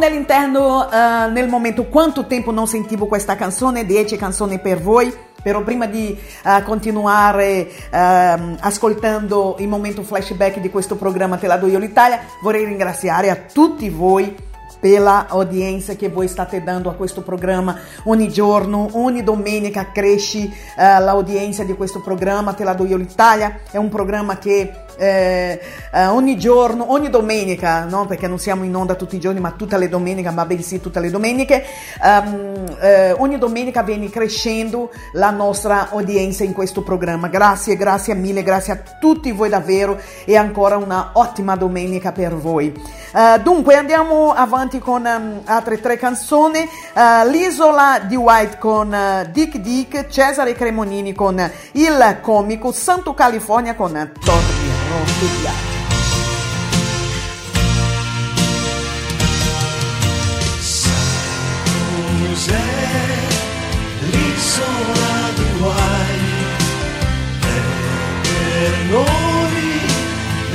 [0.00, 1.84] Nell'interno, eh, nel momento.
[1.84, 5.14] Quanto tempo non sentivo questa canzone, 10 canzoni per voi.
[5.42, 11.58] Però prima di eh, continuare ehm, ascoltando il momento flashback di questo programma Te la
[11.58, 14.34] do io l'Italia, vorrei ringraziare a tutti voi
[14.80, 17.76] pela audiência che voi state dando a questo programma.
[18.04, 23.60] Ogni giorno, ogni domenica cresce eh, l'audienza di questo programma Te la do io l'Italia,
[23.70, 25.58] è un programma che eh,
[25.92, 28.04] eh, ogni giorno, ogni domenica, no?
[28.04, 31.00] perché non siamo in onda tutti i giorni, ma tutte le domeniche, ma bensì tutte
[31.00, 31.64] le domeniche,
[32.02, 37.28] ehm, eh, ogni domenica viene crescendo la nostra audienza in questo programma.
[37.28, 42.66] Grazie, grazie mille, grazie a tutti voi davvero e ancora una ottima domenica per voi.
[42.66, 46.58] Eh, dunque andiamo avanti con ehm, altre tre canzoni.
[46.58, 53.74] Eh, L'isola di White con eh, Dick Dick, Cesare Cremonini con Il Comico, Santo California
[53.74, 54.59] con
[54.90, 55.68] sono studiati.
[60.58, 62.66] San José,
[64.10, 66.20] l'isola di guai,
[67.40, 67.58] è
[68.22, 69.64] per noi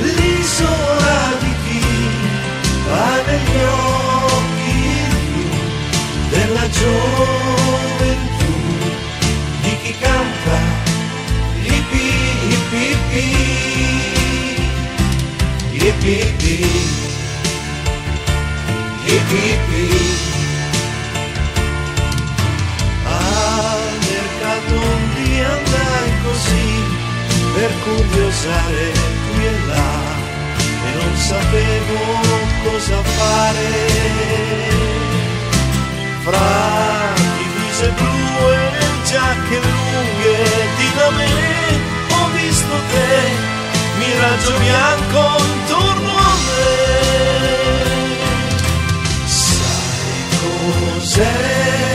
[0.02, 1.84] l'isola di chi
[2.90, 4.80] ha negli occhi
[6.28, 8.52] della gioventù,
[9.62, 10.58] di chi canta,
[11.62, 12.12] hippie,
[12.48, 13.45] hippie, hippie
[15.86, 16.68] hippi Hippi, hippi
[19.06, 19.84] Hippi, hippi
[23.04, 26.70] Al mercato un dia andai così
[27.54, 28.92] Per curiosare
[29.30, 29.94] qui e là
[30.86, 31.98] E non sapevo
[32.64, 34.24] cosa fare
[36.26, 38.70] fra divise blu e
[39.04, 40.38] giacche lunghe
[40.76, 41.30] di da me
[42.10, 43.55] ho visto te
[44.16, 46.66] bianco intorno a me.
[49.24, 51.94] Sai cos'è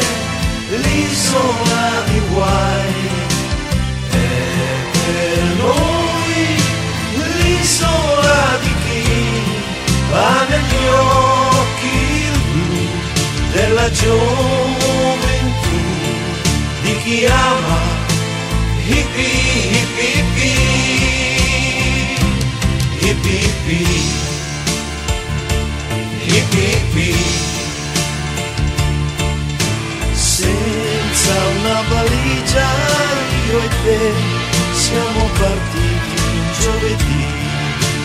[0.69, 3.09] l'isola di guai
[4.09, 4.29] è
[4.91, 6.39] per noi
[7.35, 9.03] l'isola di chi
[10.11, 11.95] va negli occhi
[12.29, 12.87] il blu
[13.51, 15.79] della gioventù
[16.83, 17.81] di chi ama
[18.85, 19.29] hippi
[19.75, 20.70] hippi hippi
[34.91, 37.25] siamo partiti giovedì.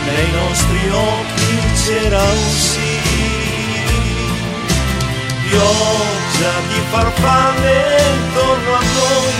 [0.06, 2.94] Nei nostri occhi c'era un sì.
[5.48, 9.34] Pioggia di farfalle intorno a noi,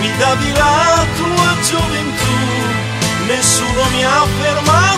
[0.00, 2.36] mi davi la tua gioventù,
[3.26, 4.95] nessuno mi ha fermato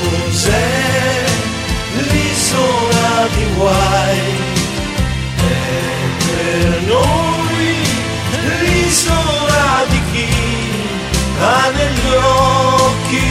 [0.00, 1.24] cos'è
[2.08, 4.20] l'isola di guai?
[5.36, 5.48] È
[6.24, 7.74] per noi
[8.60, 10.28] l'isola di chi
[11.40, 13.28] ha negli occhi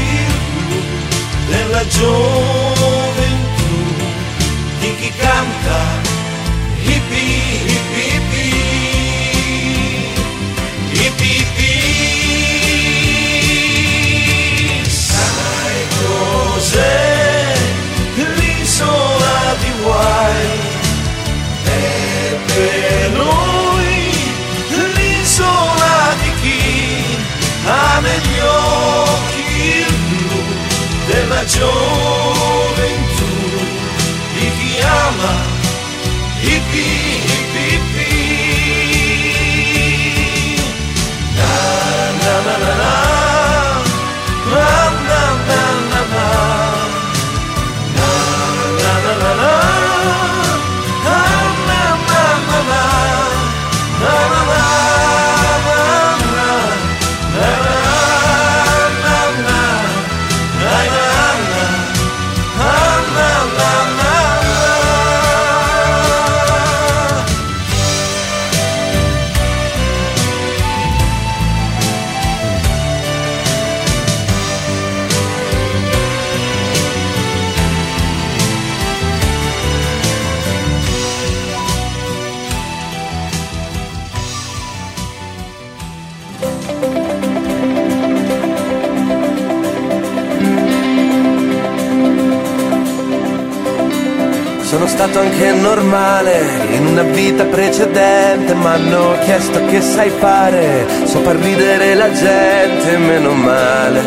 [1.49, 3.73] della gioventù
[4.79, 5.79] di chi canta
[6.83, 7.78] hippi
[31.49, 32.38] 就。
[94.99, 96.41] Stato anche normale
[96.71, 102.97] in una vita precedente, mi hanno chiesto che sai fare, so far ridere la gente,
[102.97, 104.01] meno male,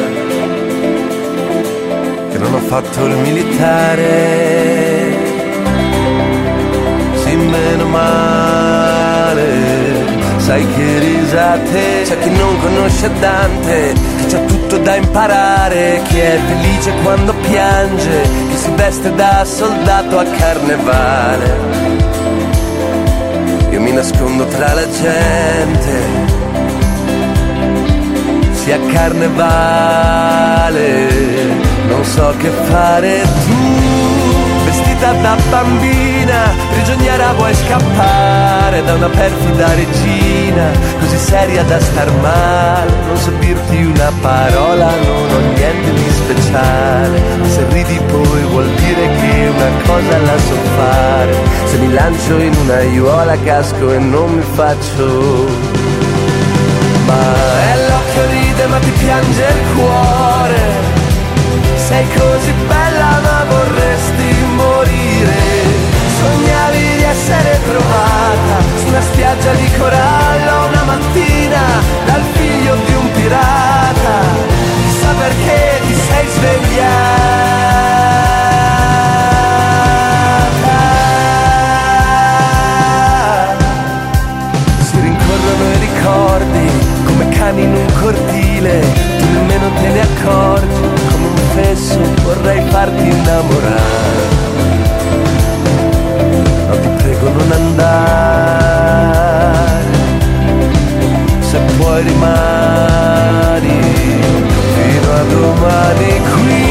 [2.31, 5.17] che non ho fatto il militare,
[7.25, 9.47] sì meno male,
[10.37, 16.39] sai che risate, c'è chi non conosce Dante, che c'ha tutto da imparare, chi è
[16.47, 21.57] felice quando piange, chi si veste da soldato a carnevale.
[23.71, 25.93] Io mi nascondo tra la gente,
[28.53, 30.79] sia carnevale,
[31.89, 33.92] non so che fare tu.
[35.03, 42.93] Vestita da bambina, prigioniera vuoi scappare da una perfida regina, così seria da star male,
[43.09, 49.09] non so dirti una parola, non ho niente di speciale, se ridi poi vuol dire
[49.19, 51.35] che una cosa la so fare,
[51.65, 55.81] se mi lancio in una aiuola casco e non mi faccio
[57.07, 57.23] ma
[57.73, 60.91] è l'occhio ride ma ti piange il cuore.
[61.75, 63.92] Sei così bella ma vorresti
[67.73, 71.63] trovata su una spiaggia di corallo una mattina
[72.05, 74.15] dal figlio di un pirata.
[74.83, 77.61] Chissà perché ti sei svegliata.
[84.89, 86.71] Si rincorrono i ricordi
[87.05, 88.81] come cani in un cortile,
[89.19, 94.52] tu nemmeno te ne accorgi, come un fesso vorrei farti innamorare
[97.53, 98.81] andare,
[101.41, 103.81] se puoi rimani
[104.75, 106.65] fino a domani qui,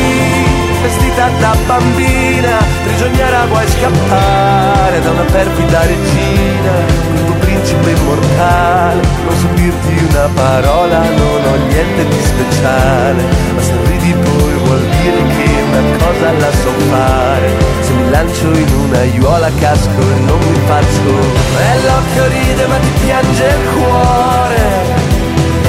[0.81, 6.73] vestita da bambina, prigioniera vuoi scappare da una perfida regina,
[7.13, 13.23] il tuo principe immortale, non so dirti una parola, non ho niente di speciale,
[13.55, 17.49] ma se ridi poi vuol dire che una cosa la so fare,
[19.01, 21.09] aiuola casco e non mi faccio,
[21.57, 24.63] e l'occhio ride ma ti piange il cuore,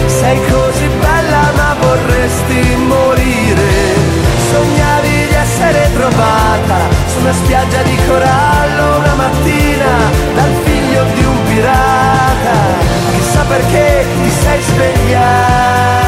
[0.07, 3.70] sei così bella ma vorresti morire,
[4.51, 9.93] sognavi di essere trovata su una spiaggia di corallo una mattina
[10.35, 12.57] dal figlio di un pirata,
[13.12, 16.01] chissà perché ti sei svegliata.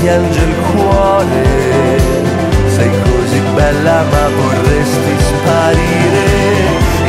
[0.00, 1.44] Piange il cuore.
[2.74, 6.24] Sei così bella ma vorresti sparire.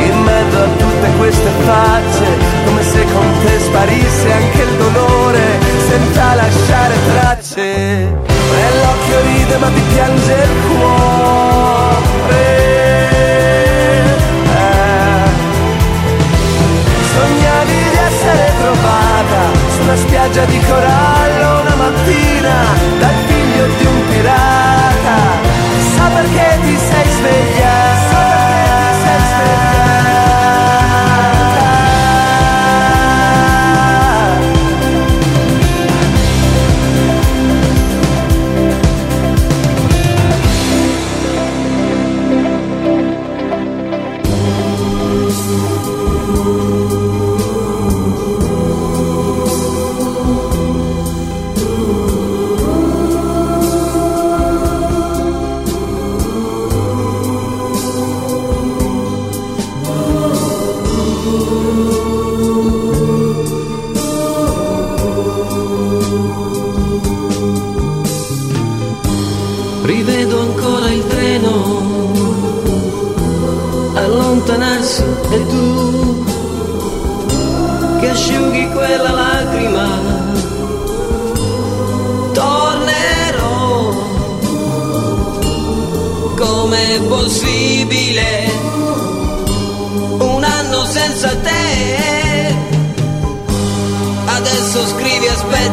[0.08, 2.26] In mezzo a tutte queste facce,
[2.64, 5.58] come se con te sparisse anche il dolore,
[5.88, 7.62] senza lasciare tracce.
[7.62, 11.58] E l'occhio ride ma ti piange il cuore.
[19.88, 22.62] Una spiaggia di corallo una mattina
[22.98, 25.16] dal figlio di un pirata.
[25.96, 27.57] Sa perché ti sei svegliata.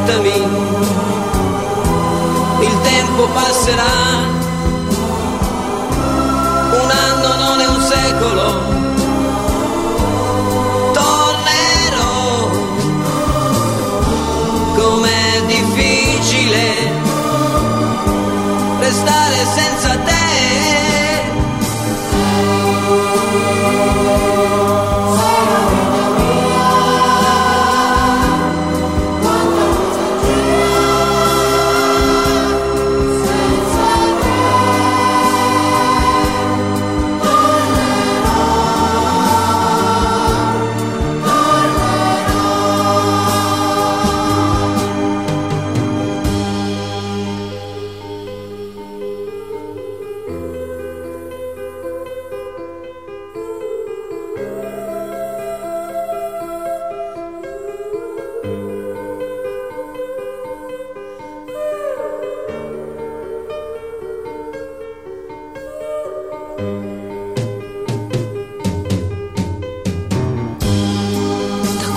[0.05, 0.33] Aspettami
[2.61, 4.34] il tempo passerà.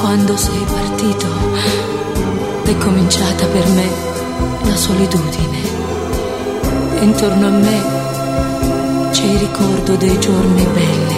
[0.08, 1.26] Quando sei partito
[2.62, 3.90] è cominciata per me
[4.62, 5.58] la solitudine.
[7.00, 11.16] Intorno a me c'è il ricordo dei giorni belli,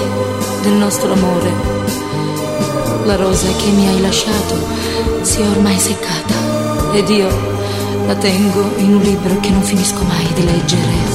[0.62, 1.53] del nostro amore.
[3.05, 4.57] La rosa che mi hai lasciato
[5.20, 6.34] si è ormai seccata
[6.93, 7.28] ed io
[8.09, 11.10] la tengo in un libro che non finisco mai di leggere.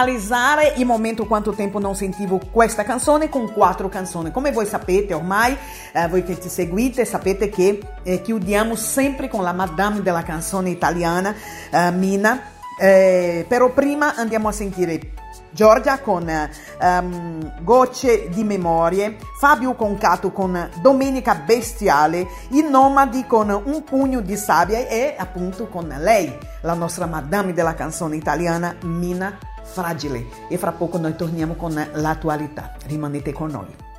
[0.00, 4.30] Finalizzare il momento quanto tempo non sentivo questa canzone con quattro canzoni.
[4.30, 5.54] Come voi sapete ormai,
[5.92, 10.70] eh, voi che ci seguite, sapete che eh, chiudiamo sempre con la madame della canzone
[10.70, 11.34] italiana,
[11.70, 12.40] eh, Mina.
[12.78, 15.12] Eh, però prima andiamo a sentire
[15.50, 23.84] Giorgia con ehm, Gocce di Memorie, Fabio Concato con Domenica Bestiale, i Nomadi con Un
[23.84, 29.36] pugno di sabbia e appunto con lei, la nostra madame della canzone italiana Mina
[29.72, 30.26] Fragile.
[30.48, 32.74] E fra poco noi torniamo con l'attualità.
[32.86, 33.89] Rimanete con noi.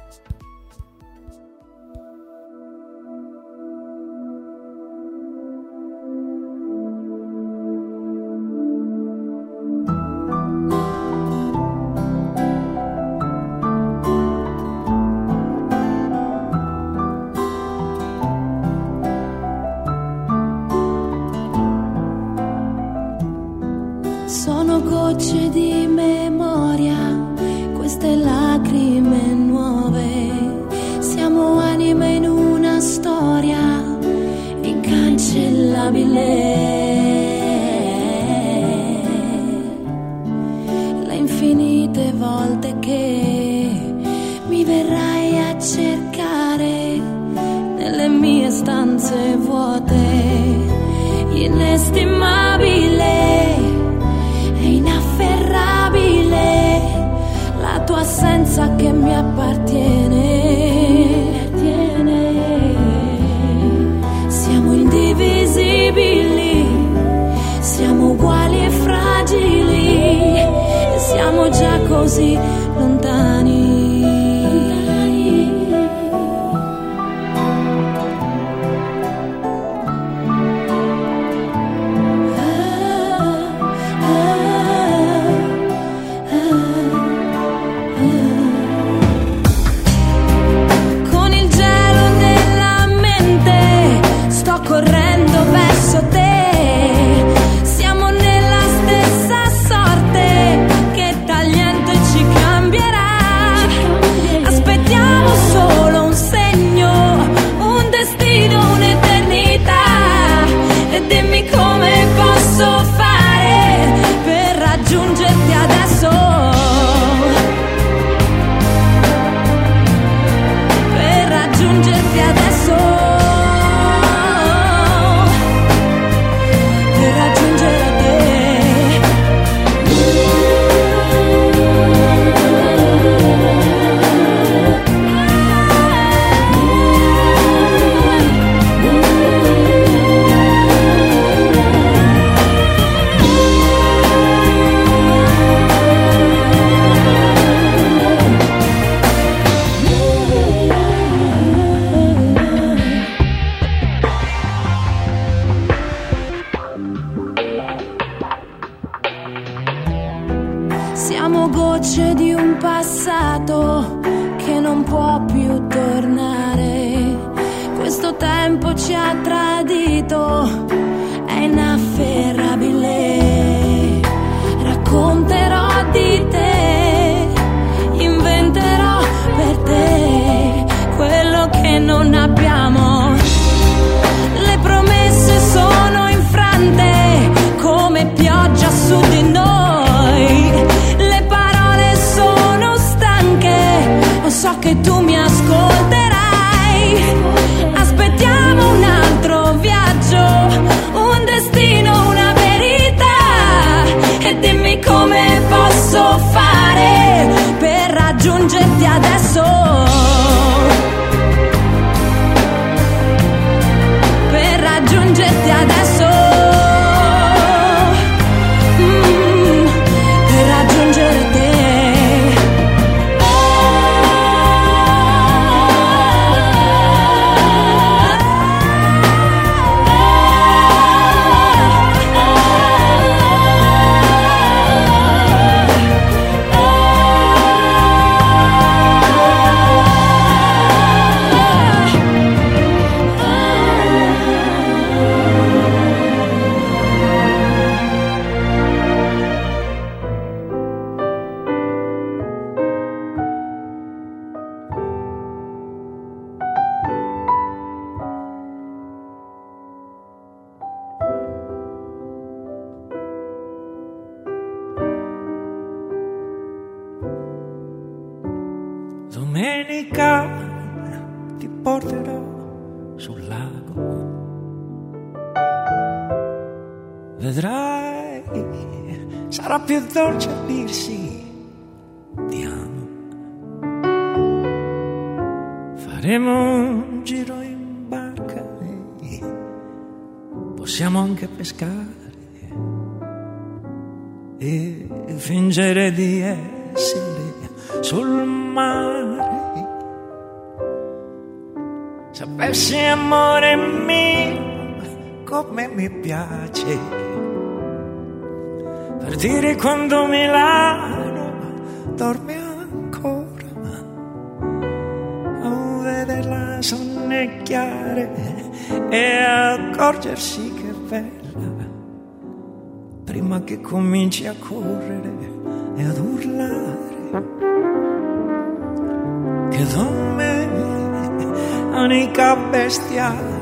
[332.11, 333.39] Domenica bestiale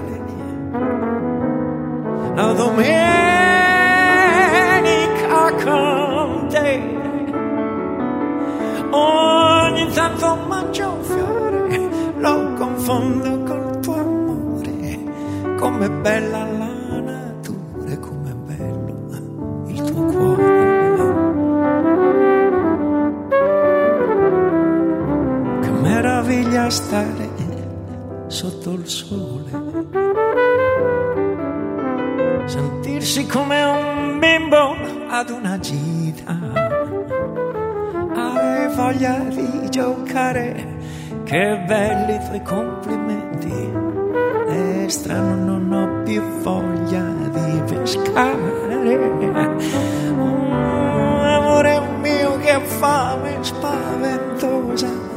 [2.36, 3.08] la domenica
[5.64, 6.82] con te
[8.92, 14.98] ogni tanto mangio un fiore lo confondo col tuo amore.
[15.58, 20.58] Com'è bella la natura com'è bello il tuo cuore.
[25.62, 27.29] Che meraviglia stare
[28.40, 29.52] sotto il sole.
[32.46, 34.78] Sentirsi come un bimbo
[35.10, 36.40] ad una gita.
[38.16, 40.78] Hai voglia di giocare
[41.26, 43.72] che belli i tuoi complimenti.
[44.48, 48.58] È strano non ho più voglia di pescare.
[50.18, 55.09] Oh, amore mio che fame spaventosa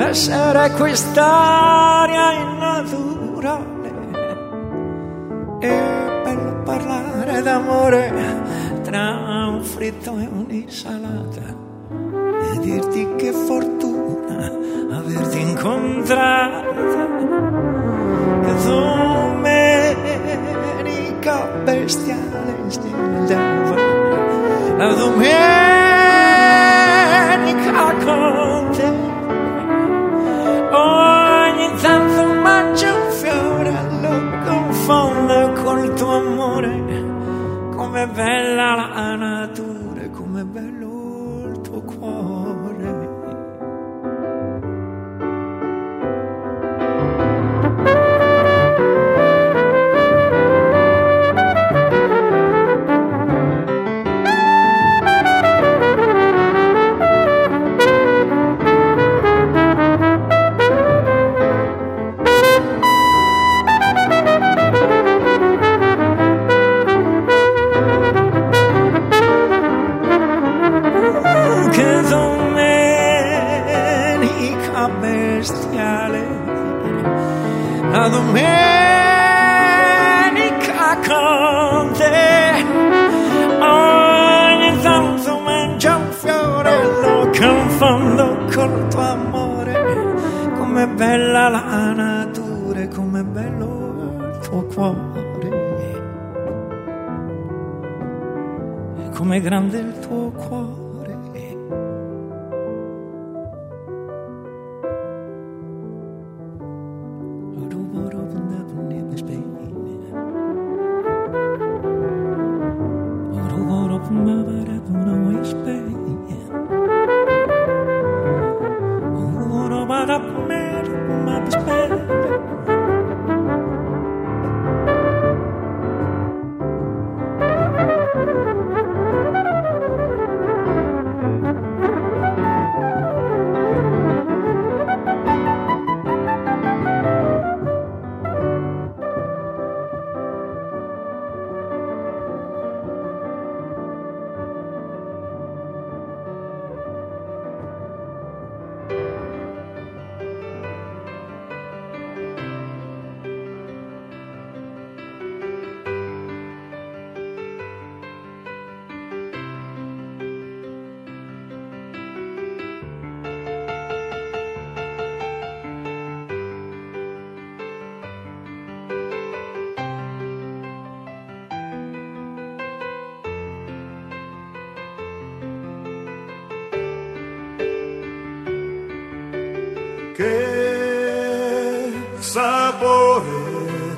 [0.00, 3.68] deve essere quest'aria innaturale.
[5.60, 8.10] È bello parlare d'amore
[8.82, 11.54] tra un fritto e un'insalata
[12.54, 14.50] e dirti che fortuna
[14.92, 16.62] averti incontrata
[18.42, 20.00] che domenica
[21.62, 22.58] bestiale
[24.78, 25.59] la domenica
[38.06, 39.19] com'è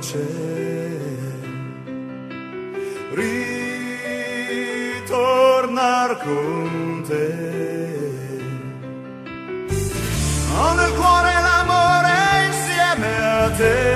[0.02, 0.18] pace.
[5.04, 7.28] Ritornar con te.
[10.54, 13.91] Ho nel cuore l'amore insieme a te.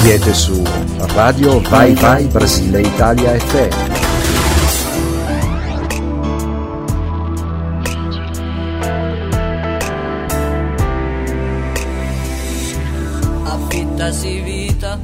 [0.00, 0.62] Siete su
[1.12, 3.96] Radio Vai Vai Brasile Italia FM.
[13.42, 14.98] Affittasi vita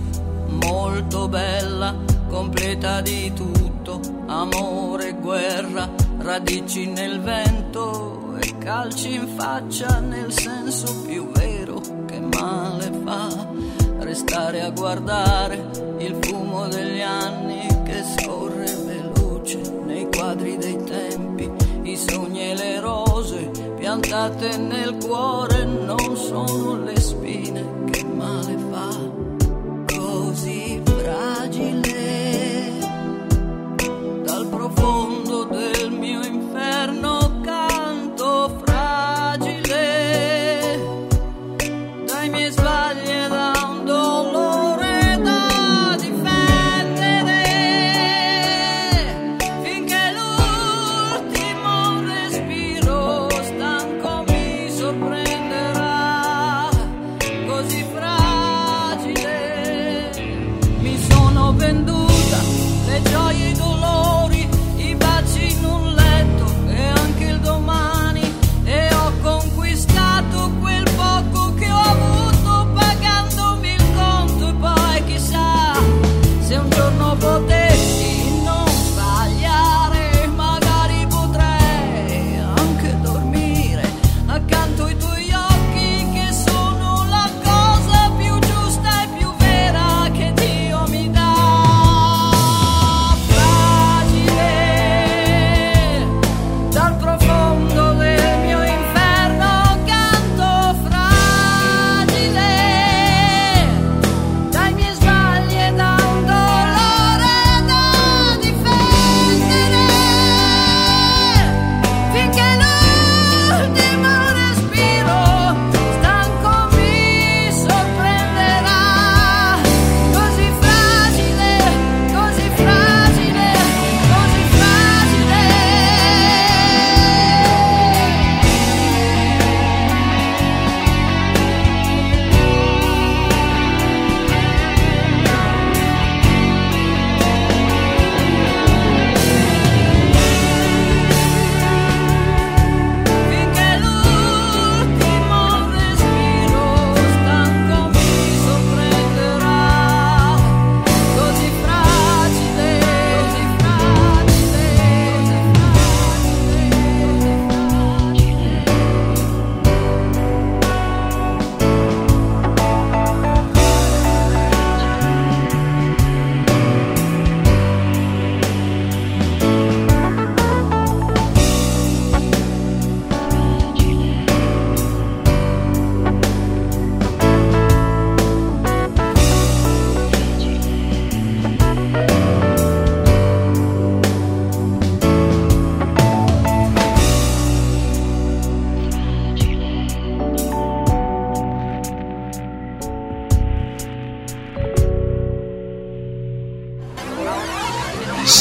[0.65, 1.97] molto bella,
[2.29, 10.33] completa di tutto, amore e guerra, radici nel vento e calci in faccia nel
[14.85, 21.51] guardare il fumo degli anni che scorre veloce nei quadri dei tempi,
[21.85, 26.94] i sogni e le rose piantate nel cuore non sono le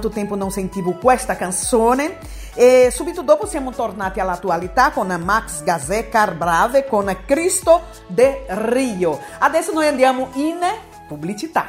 [0.00, 2.16] quanto tempo non sentivo questa canzone
[2.54, 9.20] e subito dopo siamo tornati all'attualità con Max Gazzè Carbrave con Cristo de Rio.
[9.40, 10.58] Adesso noi andiamo in
[11.06, 11.66] pubblicità.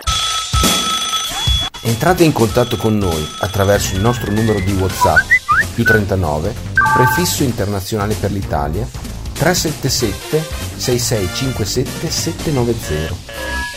[1.81, 5.27] Entrate in contatto con noi attraverso il nostro numero di WhatsApp
[5.73, 6.53] più 39
[6.95, 8.87] prefisso internazionale per l'Italia
[9.33, 13.13] 377 6657 790.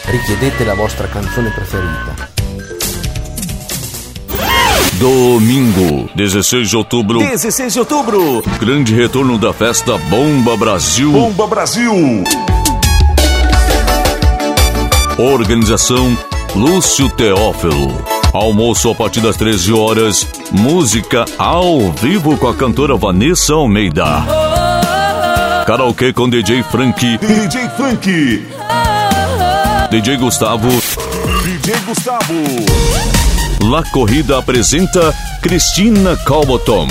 [0.05, 2.34] Richiedete la vostra canzone preferita
[4.99, 7.19] Domingo, 16 de outubro.
[7.19, 8.43] 16 de outubro.
[8.61, 11.11] Grande retorno da festa Bomba Brasil.
[11.11, 11.93] Bomba Brasil.
[15.19, 16.16] Organização
[16.55, 17.93] Lúcio Teófilo.
[18.33, 20.29] Almoço a partir das 13 horas.
[20.53, 24.05] Música ao vivo com a cantora Vanessa Almeida.
[25.66, 27.19] Karaokê com DJ Frank.
[27.19, 28.47] DJ Frank.
[29.91, 30.69] DJ Gustavo.
[31.43, 33.24] DJ Gustavo.
[33.70, 36.86] La Corrida apresenta Cristina Calbotom.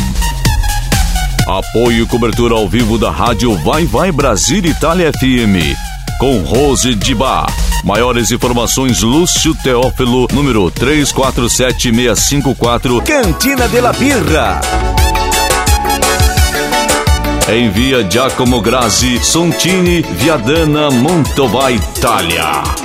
[1.47, 5.77] Apoio e cobertura ao vivo da rádio Vai Vai Brasil Itália FM.
[6.19, 7.45] Com Rose Dibá.
[7.83, 14.59] Maiores informações, Lúcio Teófilo, número 347654, Cantina de la Birra.
[17.47, 22.82] Envia Giacomo Grazi, Sontini, Viadana, Montova, Itália.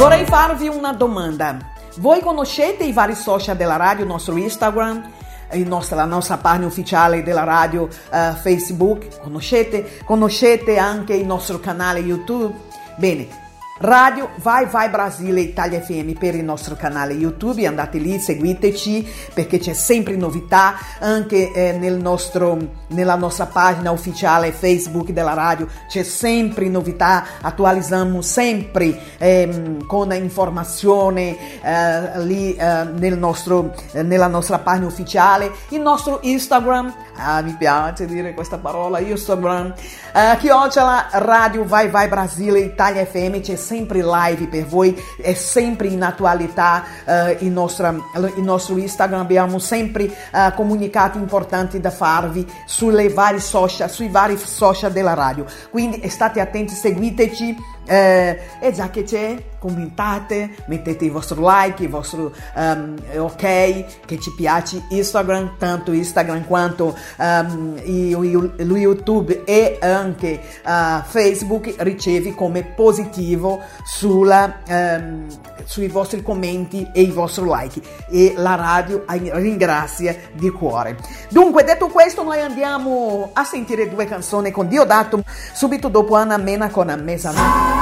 [0.00, 1.58] Vorrei farvi una domanda.
[1.96, 5.10] Voi conoscete i vari social della radio, il nostro Instagram,
[5.52, 9.20] il nostro- la nostra pagina ufficiale della radio eh, Facebook?
[9.20, 9.98] Conoscete?
[10.06, 12.54] Conoscete anche il nostro canale YouTube?
[12.96, 13.49] Bene.
[13.82, 19.58] Radio Vai Vai Brasile Italia FM per il nostro canale YouTube, andate lì, seguiteci perché
[19.58, 22.58] c'è sempre novità anche eh, nel nostro,
[22.88, 31.62] nella nostra pagina ufficiale Facebook della radio, c'è sempre novità, attualizziamo sempre ehm, con informazione
[31.62, 37.56] eh, lì eh, nel nostro, eh, nella nostra pagina ufficiale, il nostro Instagram, ah mi
[37.58, 39.72] piace dire questa parola, Instagram,
[40.12, 43.56] eh, chiocciola Radio Vai Vai Brasile Italia FM, c'è
[44.04, 47.88] live per voi, è sempre in attualità eh, il, nostro,
[48.36, 48.42] il
[48.78, 55.14] Instagram, abbiamo sempre eh, comunicati importanti da farvi sulle varie social, sui vari social della
[55.14, 57.78] radio, quindi state attenti, seguiteci.
[57.90, 64.18] Eh, e già che c'è, commentate, mettete il vostro like, il vostro ehm, ok, che
[64.20, 73.60] ci piace Instagram, tanto Instagram quanto lo YouTube e anche eh, Facebook ricevi come positivo
[73.84, 75.26] sulla, ehm,
[75.64, 80.96] sui vostri commenti e i vostri like e la radio ringrazia di cuore.
[81.28, 85.22] Dunque, detto questo, noi andiamo a sentire due canzoni con Diodato
[85.52, 87.79] subito dopo Anna Mena con A Mezzanotte.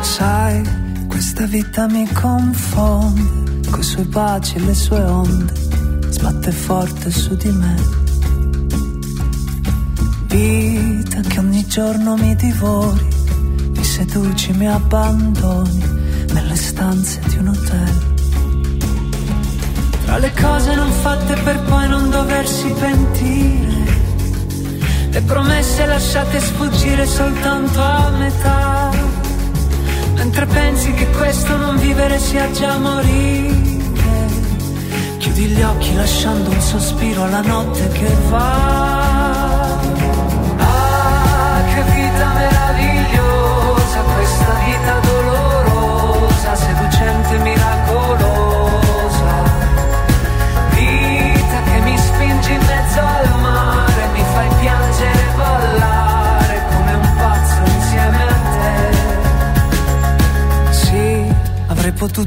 [0.00, 0.62] Sai,
[1.08, 5.52] questa vita mi confonde, coi suoi baci e le sue onde,
[6.10, 7.74] sbatte forte su di me.
[10.26, 13.06] Vita che ogni giorno mi divori,
[13.74, 15.84] mi seduci, mi abbandoni
[16.32, 18.21] nelle stanze di un hotel.
[20.12, 23.96] Tra le cose non fatte per poi non doversi pentire,
[25.08, 28.90] le promesse lasciate sfuggire soltanto a metà.
[30.16, 33.80] Mentre pensi che questo non vivere sia già morire
[35.16, 39.11] Chiudi gli occhi lasciando un sospiro alla notte che va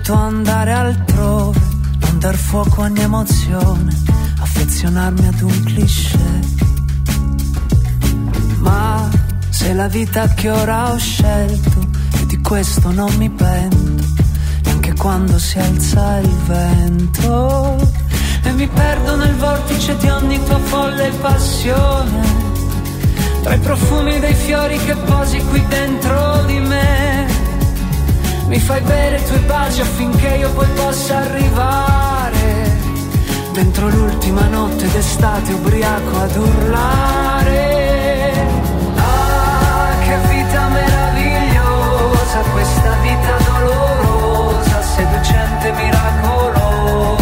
[0.05, 1.59] potuto andare altrove,
[2.01, 3.91] non dar fuoco a ogni emozione,
[4.39, 6.39] affezionarmi ad un cliché.
[8.59, 9.09] Ma
[9.49, 11.87] se la vita che ora ho scelto,
[12.19, 14.03] e di questo non mi pento,
[14.65, 17.91] neanche quando si alza il vento.
[18.43, 22.21] E mi perdo nel vortice di ogni tua folle passione,
[23.41, 27.04] tra i profumi dei fiori che posi qui dentro di me.
[28.47, 32.77] Mi fai bere i tuoi baci affinché io poi possa arrivare.
[33.53, 37.63] Dentro l'ultima notte d'estate ubriaco ad urlare.
[38.95, 47.13] Ah, che vita meravigliosa Questa vita dolorosa Seducente, miracolosa.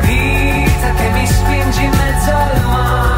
[0.00, 3.09] Vita che mi spingi in mezzo al mare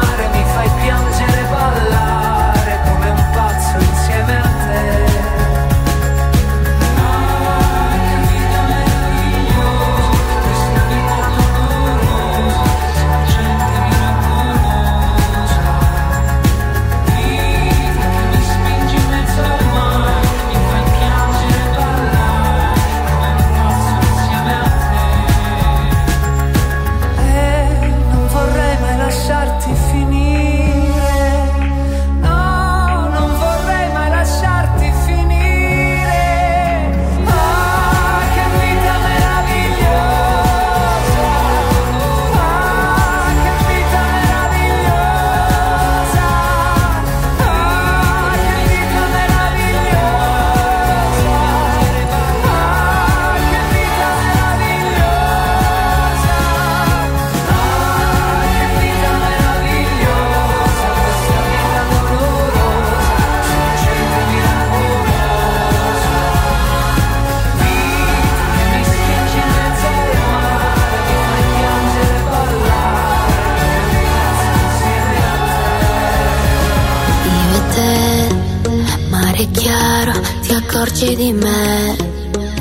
[80.53, 81.95] ti accorgi di me,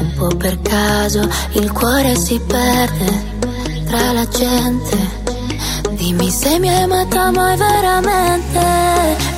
[0.00, 3.22] un po' per caso il cuore si perde
[3.84, 4.96] tra la gente.
[5.90, 8.60] Dimmi se mi hai amata mai veramente.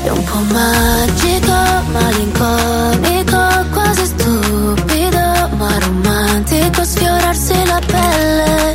[0.05, 1.57] È un po' magico,
[1.91, 6.85] malinconico, quasi stupido, ma romantico.
[6.85, 8.74] Sfiorarsi la pelle,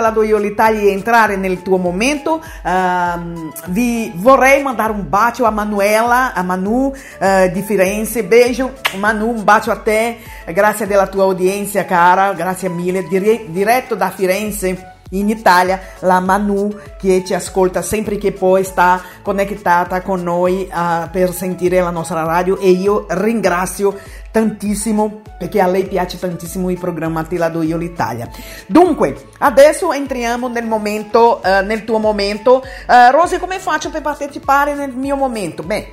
[0.00, 6.32] la l'Italia e entrare nel tuo momento, ehm, vi vorrei mandare un bacio a Manuela,
[6.34, 8.24] a Manu eh, di Firenze.
[8.24, 10.18] Beijo, Manu, un bacio a te.
[10.46, 12.32] Grazie della tua audienza, cara.
[12.32, 13.04] Grazie mille.
[13.04, 14.91] Dire- diretto da Firenze.
[15.12, 21.08] In Italia, la Manu che ci ascolta sempre che poi sta connettata con noi eh,
[21.10, 23.98] per sentire la nostra radio e io ringrazio
[24.30, 28.28] tantissimo perché a lei piace tantissimo il programma Te la do io l'Italia.
[28.66, 32.62] Dunque, adesso entriamo nel momento, eh, nel tuo momento.
[32.62, 35.62] Eh, Rosy, come faccio per partecipare nel mio momento?
[35.62, 35.90] Beh,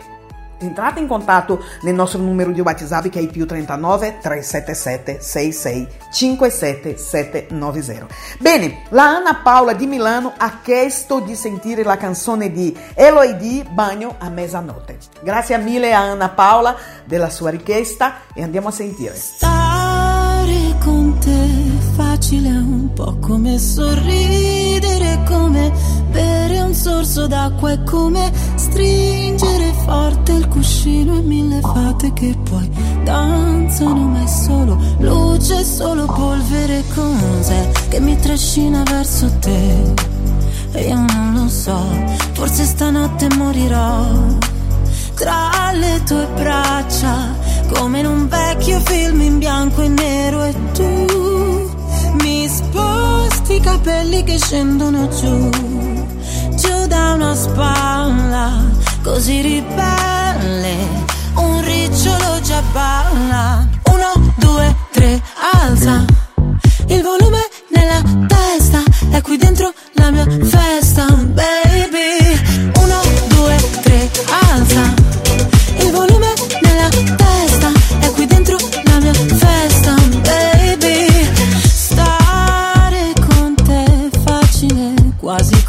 [0.59, 6.97] entrate in contatto nel nostro numero di WhatsApp è il più 39 377 66 57
[6.97, 8.07] 790.
[8.39, 14.15] Bene, la Anna Paola di Milano ha chiesto di sentire la canzone di Eloidi Bagno
[14.17, 14.97] a mezzanotte.
[15.21, 16.75] Grazie mille a Anna Paola
[17.05, 19.15] della sua richiesta e andiamo a sentire.
[19.15, 21.58] Stare con te
[21.99, 25.69] facile è un po' come sorridere, come
[26.09, 32.69] bere un sorso d'acqua, è come stringere forte il cuscino e mille fate che poi
[33.03, 39.93] danzano, ma è solo luce, solo polvere, cos'è che mi trascina verso te?
[40.71, 41.83] E io non lo so,
[42.31, 44.05] forse stanotte morirò
[45.15, 47.35] tra le tue braccia,
[47.73, 51.28] come in un vecchio film in bianco e nero e tu
[52.49, 55.49] sposti i capelli che scendono giù,
[56.55, 58.63] giù da una spalla,
[59.03, 60.75] così ribelle,
[61.35, 63.67] un ricciolo già balla.
[63.83, 65.21] Uno, due, tre,
[65.53, 66.05] alza
[66.87, 67.39] il volume
[67.69, 68.81] nella testa,
[69.11, 72.71] è qui dentro la mia festa, baby.
[72.81, 74.09] Uno, due, tre,
[74.51, 74.93] alza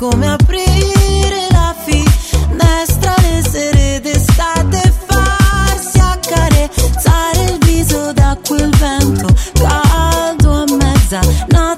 [0.01, 10.52] come aprire la finestra, le sere d'estate, farsi accarezzare il viso da quel vento caldo
[10.52, 11.69] a mezzanotte.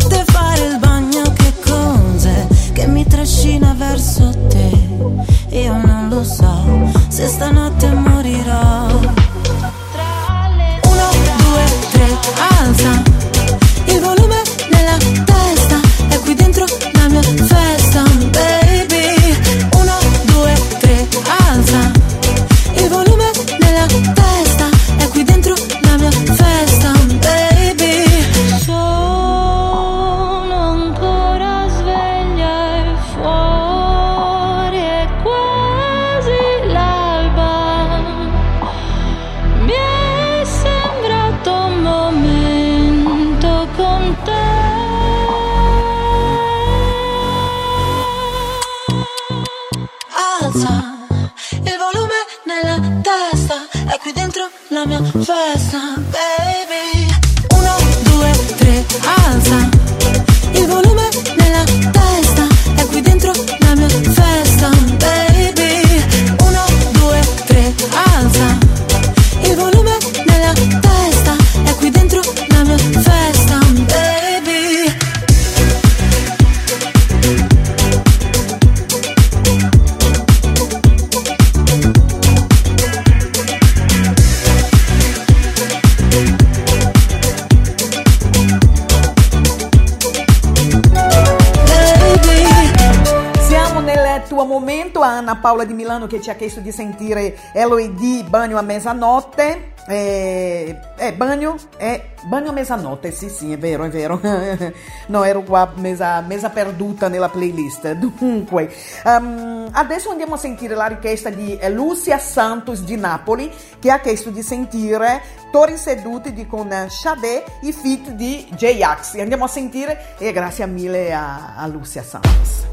[96.33, 99.71] Milano che chiesto di sentire LOD Bagno a mezzanotte.
[99.89, 104.21] Eh, eh, bagno, eh, bagno a mezzanotte, sì sì è vero, è vero.
[105.09, 107.93] no, ero qua mesa, mesa perduta nella playlist.
[107.99, 108.73] Dunque,
[109.05, 113.99] ehm, adesso andiamo a sentire la richiesta di eh, Lucia Santos di Napoli che ha
[113.99, 119.19] chiesto di sentire Tori seduti di con Sade i feat di J-Ax.
[119.19, 122.71] Andiamo a sentire e grazie mille a, a Lucia Santos.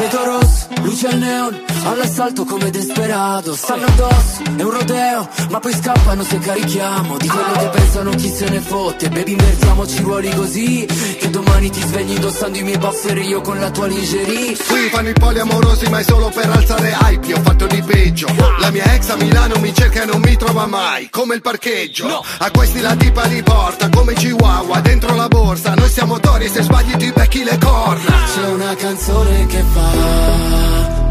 [0.00, 5.74] Vedo rosso, luce al neon, all'assalto come disperato Stanno addosso, è un rodeo, ma poi
[5.74, 7.18] scappano se carichiamo.
[7.18, 9.10] Di quello che pensano chi se ne fotte.
[9.10, 13.42] Baby invertiamoci i ruoli così Che domani ti svegli indossando i miei buffer e io
[13.42, 14.56] con la tua lingerie.
[14.56, 17.26] Qui fanno i poliamorosi ma è solo per alzare hype.
[17.26, 18.26] Io ho fatto di peggio.
[18.58, 22.24] La mia ex a Milano mi cerca e non mi trova mai Come il parcheggio.
[22.38, 25.74] A questi la tipa li porta Come Chihuahua dentro la borsa.
[25.74, 28.16] Noi siamo tori e se sbagli ti becchi le corna.
[28.34, 29.89] C'è una canzone che fa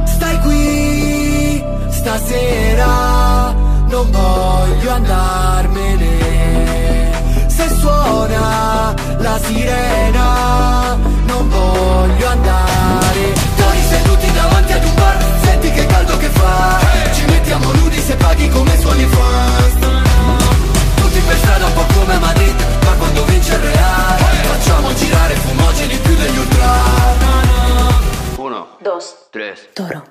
[0.05, 3.53] Stai qui stasera
[3.87, 6.07] Non voglio andarmene.
[7.47, 13.33] Se suona la sirena Non voglio andare.
[13.55, 16.79] Tori seduti davanti ad un bar Senti che caldo che fa.
[17.13, 19.73] Ci mettiamo nudi se paghi come suoni fans
[20.95, 24.17] Tutti per strada un po' come Madrid Ma quando vince il Real
[24.51, 27.18] Facciamo girare fumogeni più degli ultra
[28.39, 29.27] Uno, Dos.
[29.31, 29.67] tres.
[29.73, 30.01] Toro.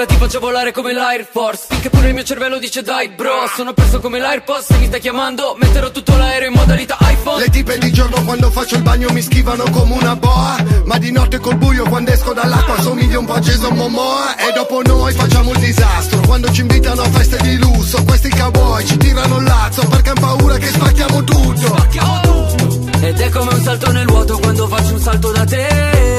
[0.00, 1.64] Stasera ti faccio volare come l'Air Force.
[1.68, 5.00] Finché pure il mio cervello dice dai bro Sono perso come l'AirPods Se mi stai
[5.00, 5.56] chiamando?
[5.58, 7.40] Metterò tutto l'aereo in modalità iPhone.
[7.40, 10.56] Le tipe di giorno quando faccio il bagno mi schivano come una boa.
[10.84, 14.36] Ma di notte col buio quando esco dall'acqua somiglio un po' a Jason Momoa.
[14.36, 16.20] E dopo noi facciamo il disastro.
[16.20, 19.86] Quando ci invitano a feste di lusso Questi cowboy ci tirano il lazzo.
[19.86, 21.76] Perché han paura che spacchiamo tutto.
[23.02, 26.09] Ed è come un salto nel vuoto quando faccio un salto da te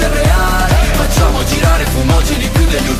[0.00, 2.99] quando vince il Real Facciamo girare fumogeni più degli ultra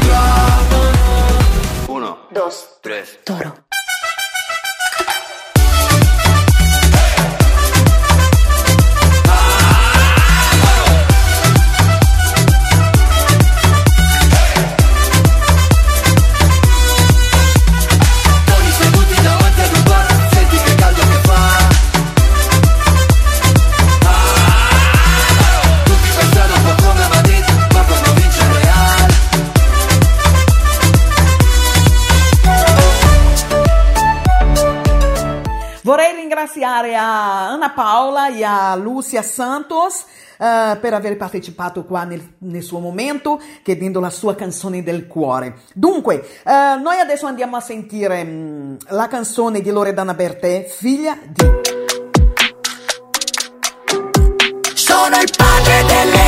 [38.36, 40.04] e a Lucia Santos
[40.38, 45.58] eh, per aver partecipato qua nel, nel suo momento, chiedendo la sua canzone del cuore.
[45.74, 51.44] Dunque, eh, noi adesso andiamo a sentire mm, la canzone di Loredana Bertè, figlia di...
[54.74, 56.19] Sono il padre delle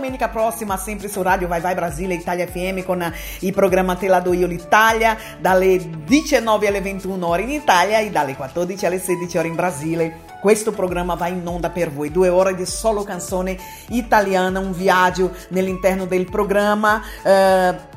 [0.00, 4.20] domenica prossima sempre su Radio Vai Vai Brasile Italia FM con il programma Te la
[4.20, 9.36] do io l'Italia dalle 19 alle 21 ore in Italia e dalle 14 alle 16
[9.36, 10.20] ore in Brasile.
[10.40, 13.58] Questo programma va in onda per voi, due ore di solo canzone
[13.88, 17.02] italiana, un viaggio nell'interno del programma.
[17.22, 17.88] eh,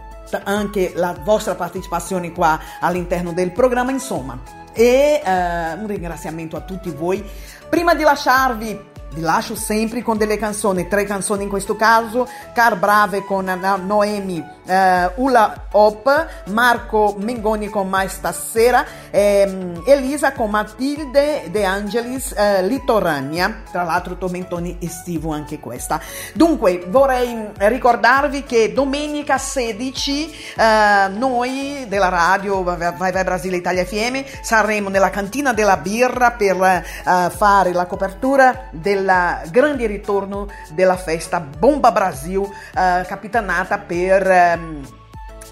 [0.43, 4.37] anche la vostra partecipazione qua all'interno del programma, insomma.
[4.73, 7.23] E eh, un ringraziamento a tutti voi.
[7.69, 12.77] Prima di lasciarvi, vi lascio sempre con delle canzoni, tre canzoni in questo caso, Car
[12.77, 13.45] Brave con
[13.85, 22.33] Noemi eh, Ula Hop, Marco Mengoni con Mai Stasera, ehm, Elisa con Matilde De Angelis
[22.33, 25.99] eh, Litorania, tra l'altro tormentoni estivo anche questa.
[26.33, 34.23] Dunque vorrei ricordarvi che domenica 16 eh, noi della radio Vai Vai Brasile Italia FM
[34.41, 36.83] saremo nella cantina della birra per eh,
[37.29, 39.11] fare la copertura del
[39.49, 44.81] grande ritorno della festa Bomba Brasil eh, capitanata per ehm,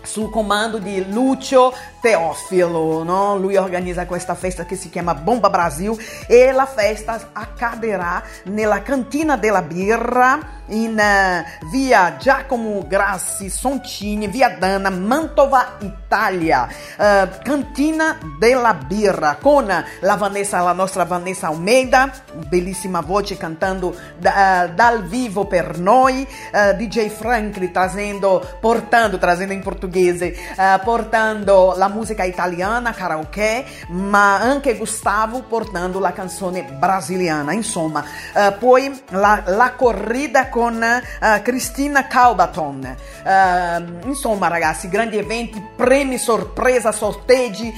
[0.04, 3.38] sul comando di Lucio Teofilo, no?
[3.38, 5.96] lui organizza questa festa che si chiama Bomba Brasil
[6.28, 14.90] e festa accaderà nella cantina della birra in eh, via Giacomo Grassi Soncini, via Dana,
[14.90, 16.68] Mantova, Italia.
[16.98, 22.12] Eh, cantina della birra con la Vanessa, la nostra Vanessa Almeida,
[22.48, 30.34] bellissima voce cantando eh, dal vivo per noi, eh, DJ Franklin trazendo, portando, trazendo portoghese,
[30.34, 37.54] eh, portando la musica italiana, karaoke, ma anche Gustavo portando la canzone brasiliana.
[37.54, 38.04] Insomma,
[38.34, 42.84] eh, poi la, la corrida con eh, Cristina Calbaton.
[42.86, 47.74] Eh, insomma, ragazzi, grandi eventi, premi sorpresa, sorteggi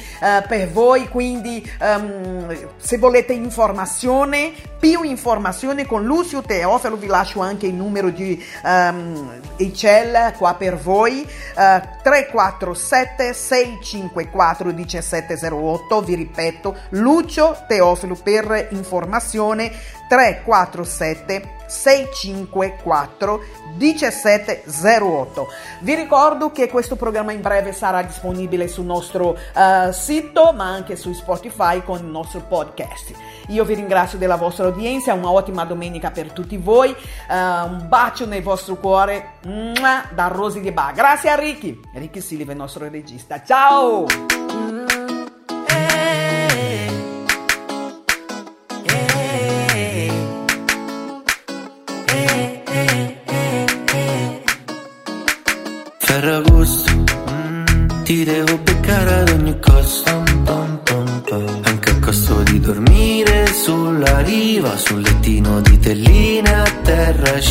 [0.47, 1.07] per voi.
[1.09, 4.53] Quindi, ehm, se volete informazione,
[4.83, 10.75] più informazione con Lucio Teofilo, vi lascio anche il numero di ehm, Icel qua per
[10.75, 11.21] voi.
[11.21, 19.71] eh, 347 654 1708 vi ripeto Lucio Teofilo per informazione
[20.07, 23.41] 347 654
[23.77, 25.47] 1708
[25.79, 30.95] vi ricordo che questo programma in breve sarà disponibile sul nostro eh, sito ma anche
[30.95, 33.13] su Spotify con il nostro podcast.
[33.47, 38.25] Io vi ringrazio della vostra udienza una ottima domenica per tutti voi eh, un bacio
[38.25, 41.79] nel vostro cuore da Rosy di Ba grazie a Ricky.
[41.93, 43.41] Ricky Silva il nostro regista.
[43.43, 44.05] Ciao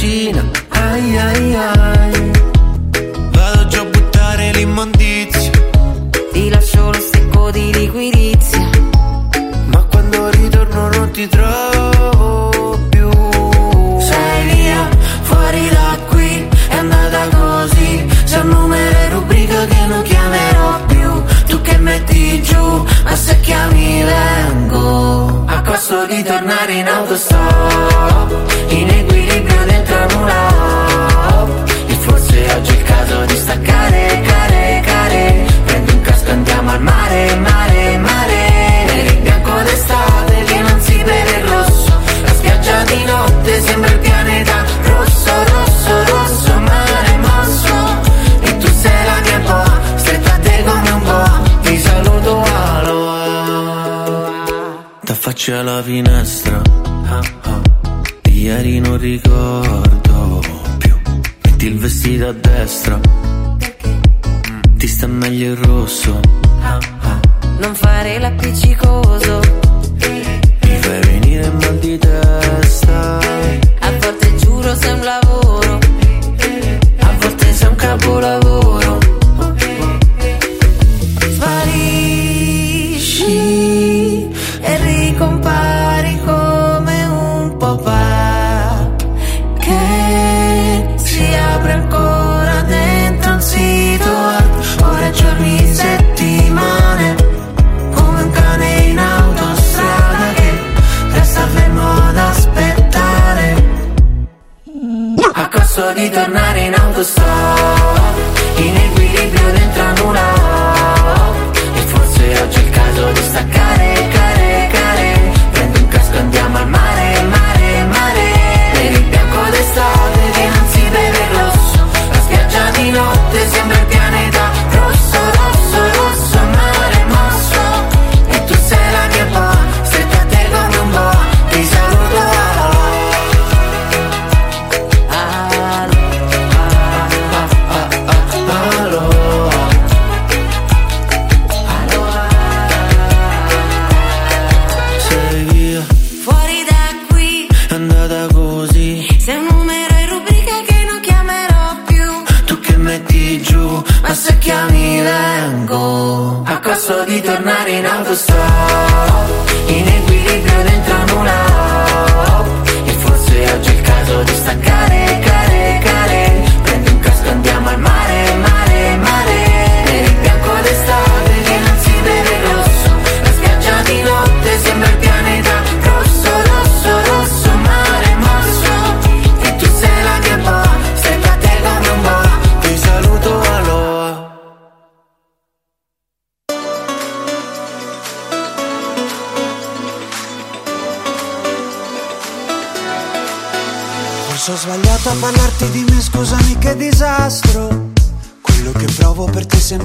[0.03, 0.52] cucina.
[55.73, 56.12] love you.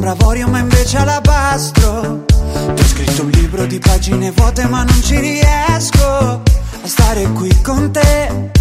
[0.08, 2.24] Sembra avorio, ma invece alabastro.
[2.26, 7.50] Ti ho scritto un libro di pagine vuote, ma non ci riesco a stare qui
[7.62, 8.52] con te.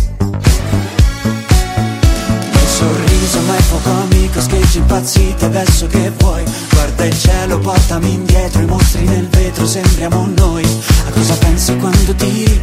[2.50, 6.42] Il sorriso, ma è poco amico, scheggi impazzite, adesso che vuoi?
[6.70, 10.64] Guarda il cielo, portami indietro, i mostri nel vetro, sembriamo noi.
[11.06, 12.60] A cosa pensi quando tiri?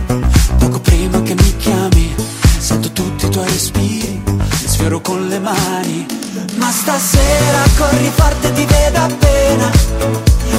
[0.57, 2.13] Poco prima che mi chiami,
[2.57, 4.22] sento tutti i tuoi respiri,
[4.83, 6.05] ti sfioro con le mani.
[6.55, 9.71] Ma stasera corri forte, ti vedo appena,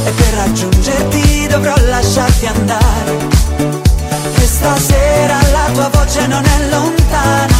[0.04, 3.18] e per raggiungerti dovrò lasciarti andare.
[4.36, 7.56] E stasera la tua voce non è lontana,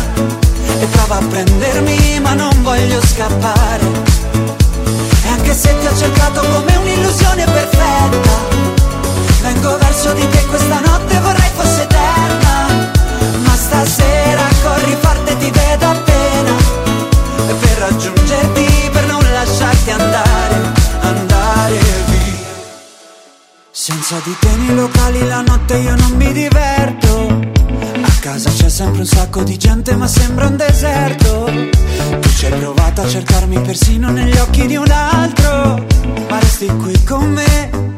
[0.81, 3.85] e prova a prendermi ma non voglio scappare.
[5.23, 8.37] E anche se ti ho cercato come un'illusione perfetta,
[9.43, 12.93] vengo verso di te questa notte vorrei fosse eterna.
[13.45, 16.04] Ma stasera corri forte, ti vedo appena,
[17.53, 22.53] per raggiungerti, per non lasciarti andare, andare via.
[23.71, 27.53] Senza di te nei locali la notte io non mi diverto.
[28.03, 31.45] A casa c'è sempre un sacco di gente ma sembra un deserto.
[32.21, 35.85] Tu ci hai provato a cercarmi persino negli occhi di un altro,
[36.29, 37.93] ma resti qui con me.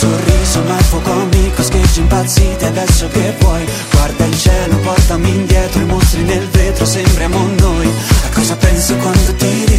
[0.00, 3.68] Sorriso ma è poco amico, scheggi impazzite adesso che vuoi.
[3.90, 7.86] Guarda il cielo, portami indietro, i mostri nel vetro, sembriamo noi.
[8.24, 9.78] A cosa penso quando tiri?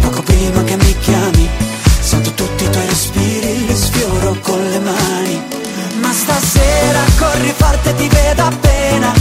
[0.00, 1.48] Poco prima che mi chiami,
[1.98, 5.42] sento tutti i tuoi respiri, li sfioro con le mani.
[6.02, 9.12] Ma stasera corri forte, ti vedo appena.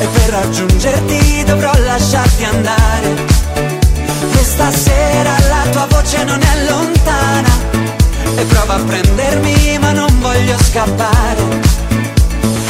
[0.00, 3.24] E per raggiungerti dovrò lasciarti andare.
[4.32, 7.73] E stasera la tua voce non è lontana.
[8.36, 11.42] E prova a prendermi ma non voglio scappare.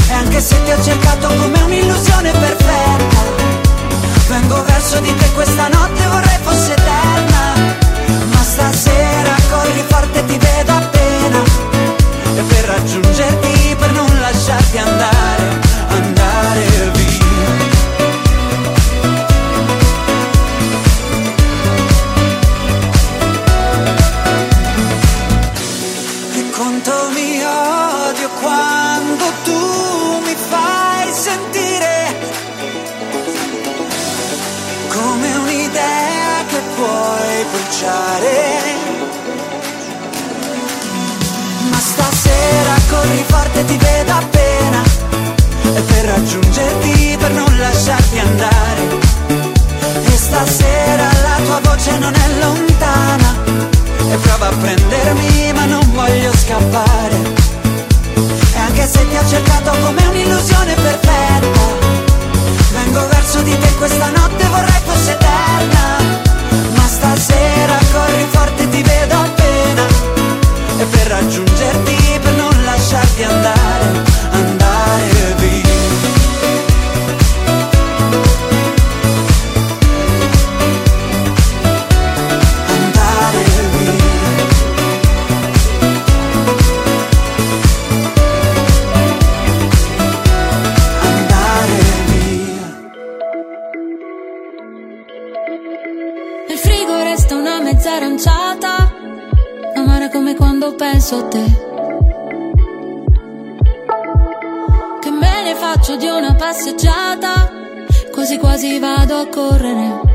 [0.09, 3.21] E anche se ti ho cercato come un'illusione perfetta,
[4.29, 7.77] vengo verso di te questa notte vorrei fosse eterna.
[8.33, 10.94] Ma stasera corri forte, ti vedo appena.
[37.85, 38.63] Puoi bruciare.
[41.71, 44.83] Ma stasera corri forte, ti vedo appena.
[45.75, 48.83] E per raggiungerti, per non lasciarti andare.
[50.05, 53.43] E stasera la tua voce non è lontana.
[54.11, 57.33] E prova a prendermi, ma non voglio scappare.
[58.55, 61.61] E anche se ti ho cercato come un'illusione perfetta,
[62.73, 66.24] vengo verso di te questa notte vorrei fosse eterna.
[67.65, 69.87] Stasera corri forte, ti vedo appena.
[70.79, 73.54] E per raggiungerti, per non lasciarti andare
[101.15, 101.45] penso a te.
[105.01, 107.51] Che me ne faccio di una passeggiata,
[108.13, 110.13] quasi quasi vado a correre.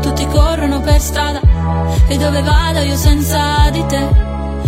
[0.00, 1.40] Tutti corrono per strada
[2.06, 4.08] e dove vado io senza di te,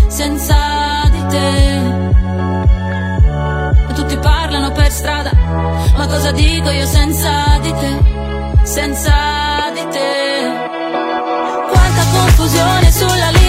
[0.09, 2.05] senza di te.
[3.95, 5.31] Tutti parlano per strada,
[5.97, 7.99] ma cosa dico io senza di te,
[8.65, 9.46] senza di te?
[12.99, 13.46] sola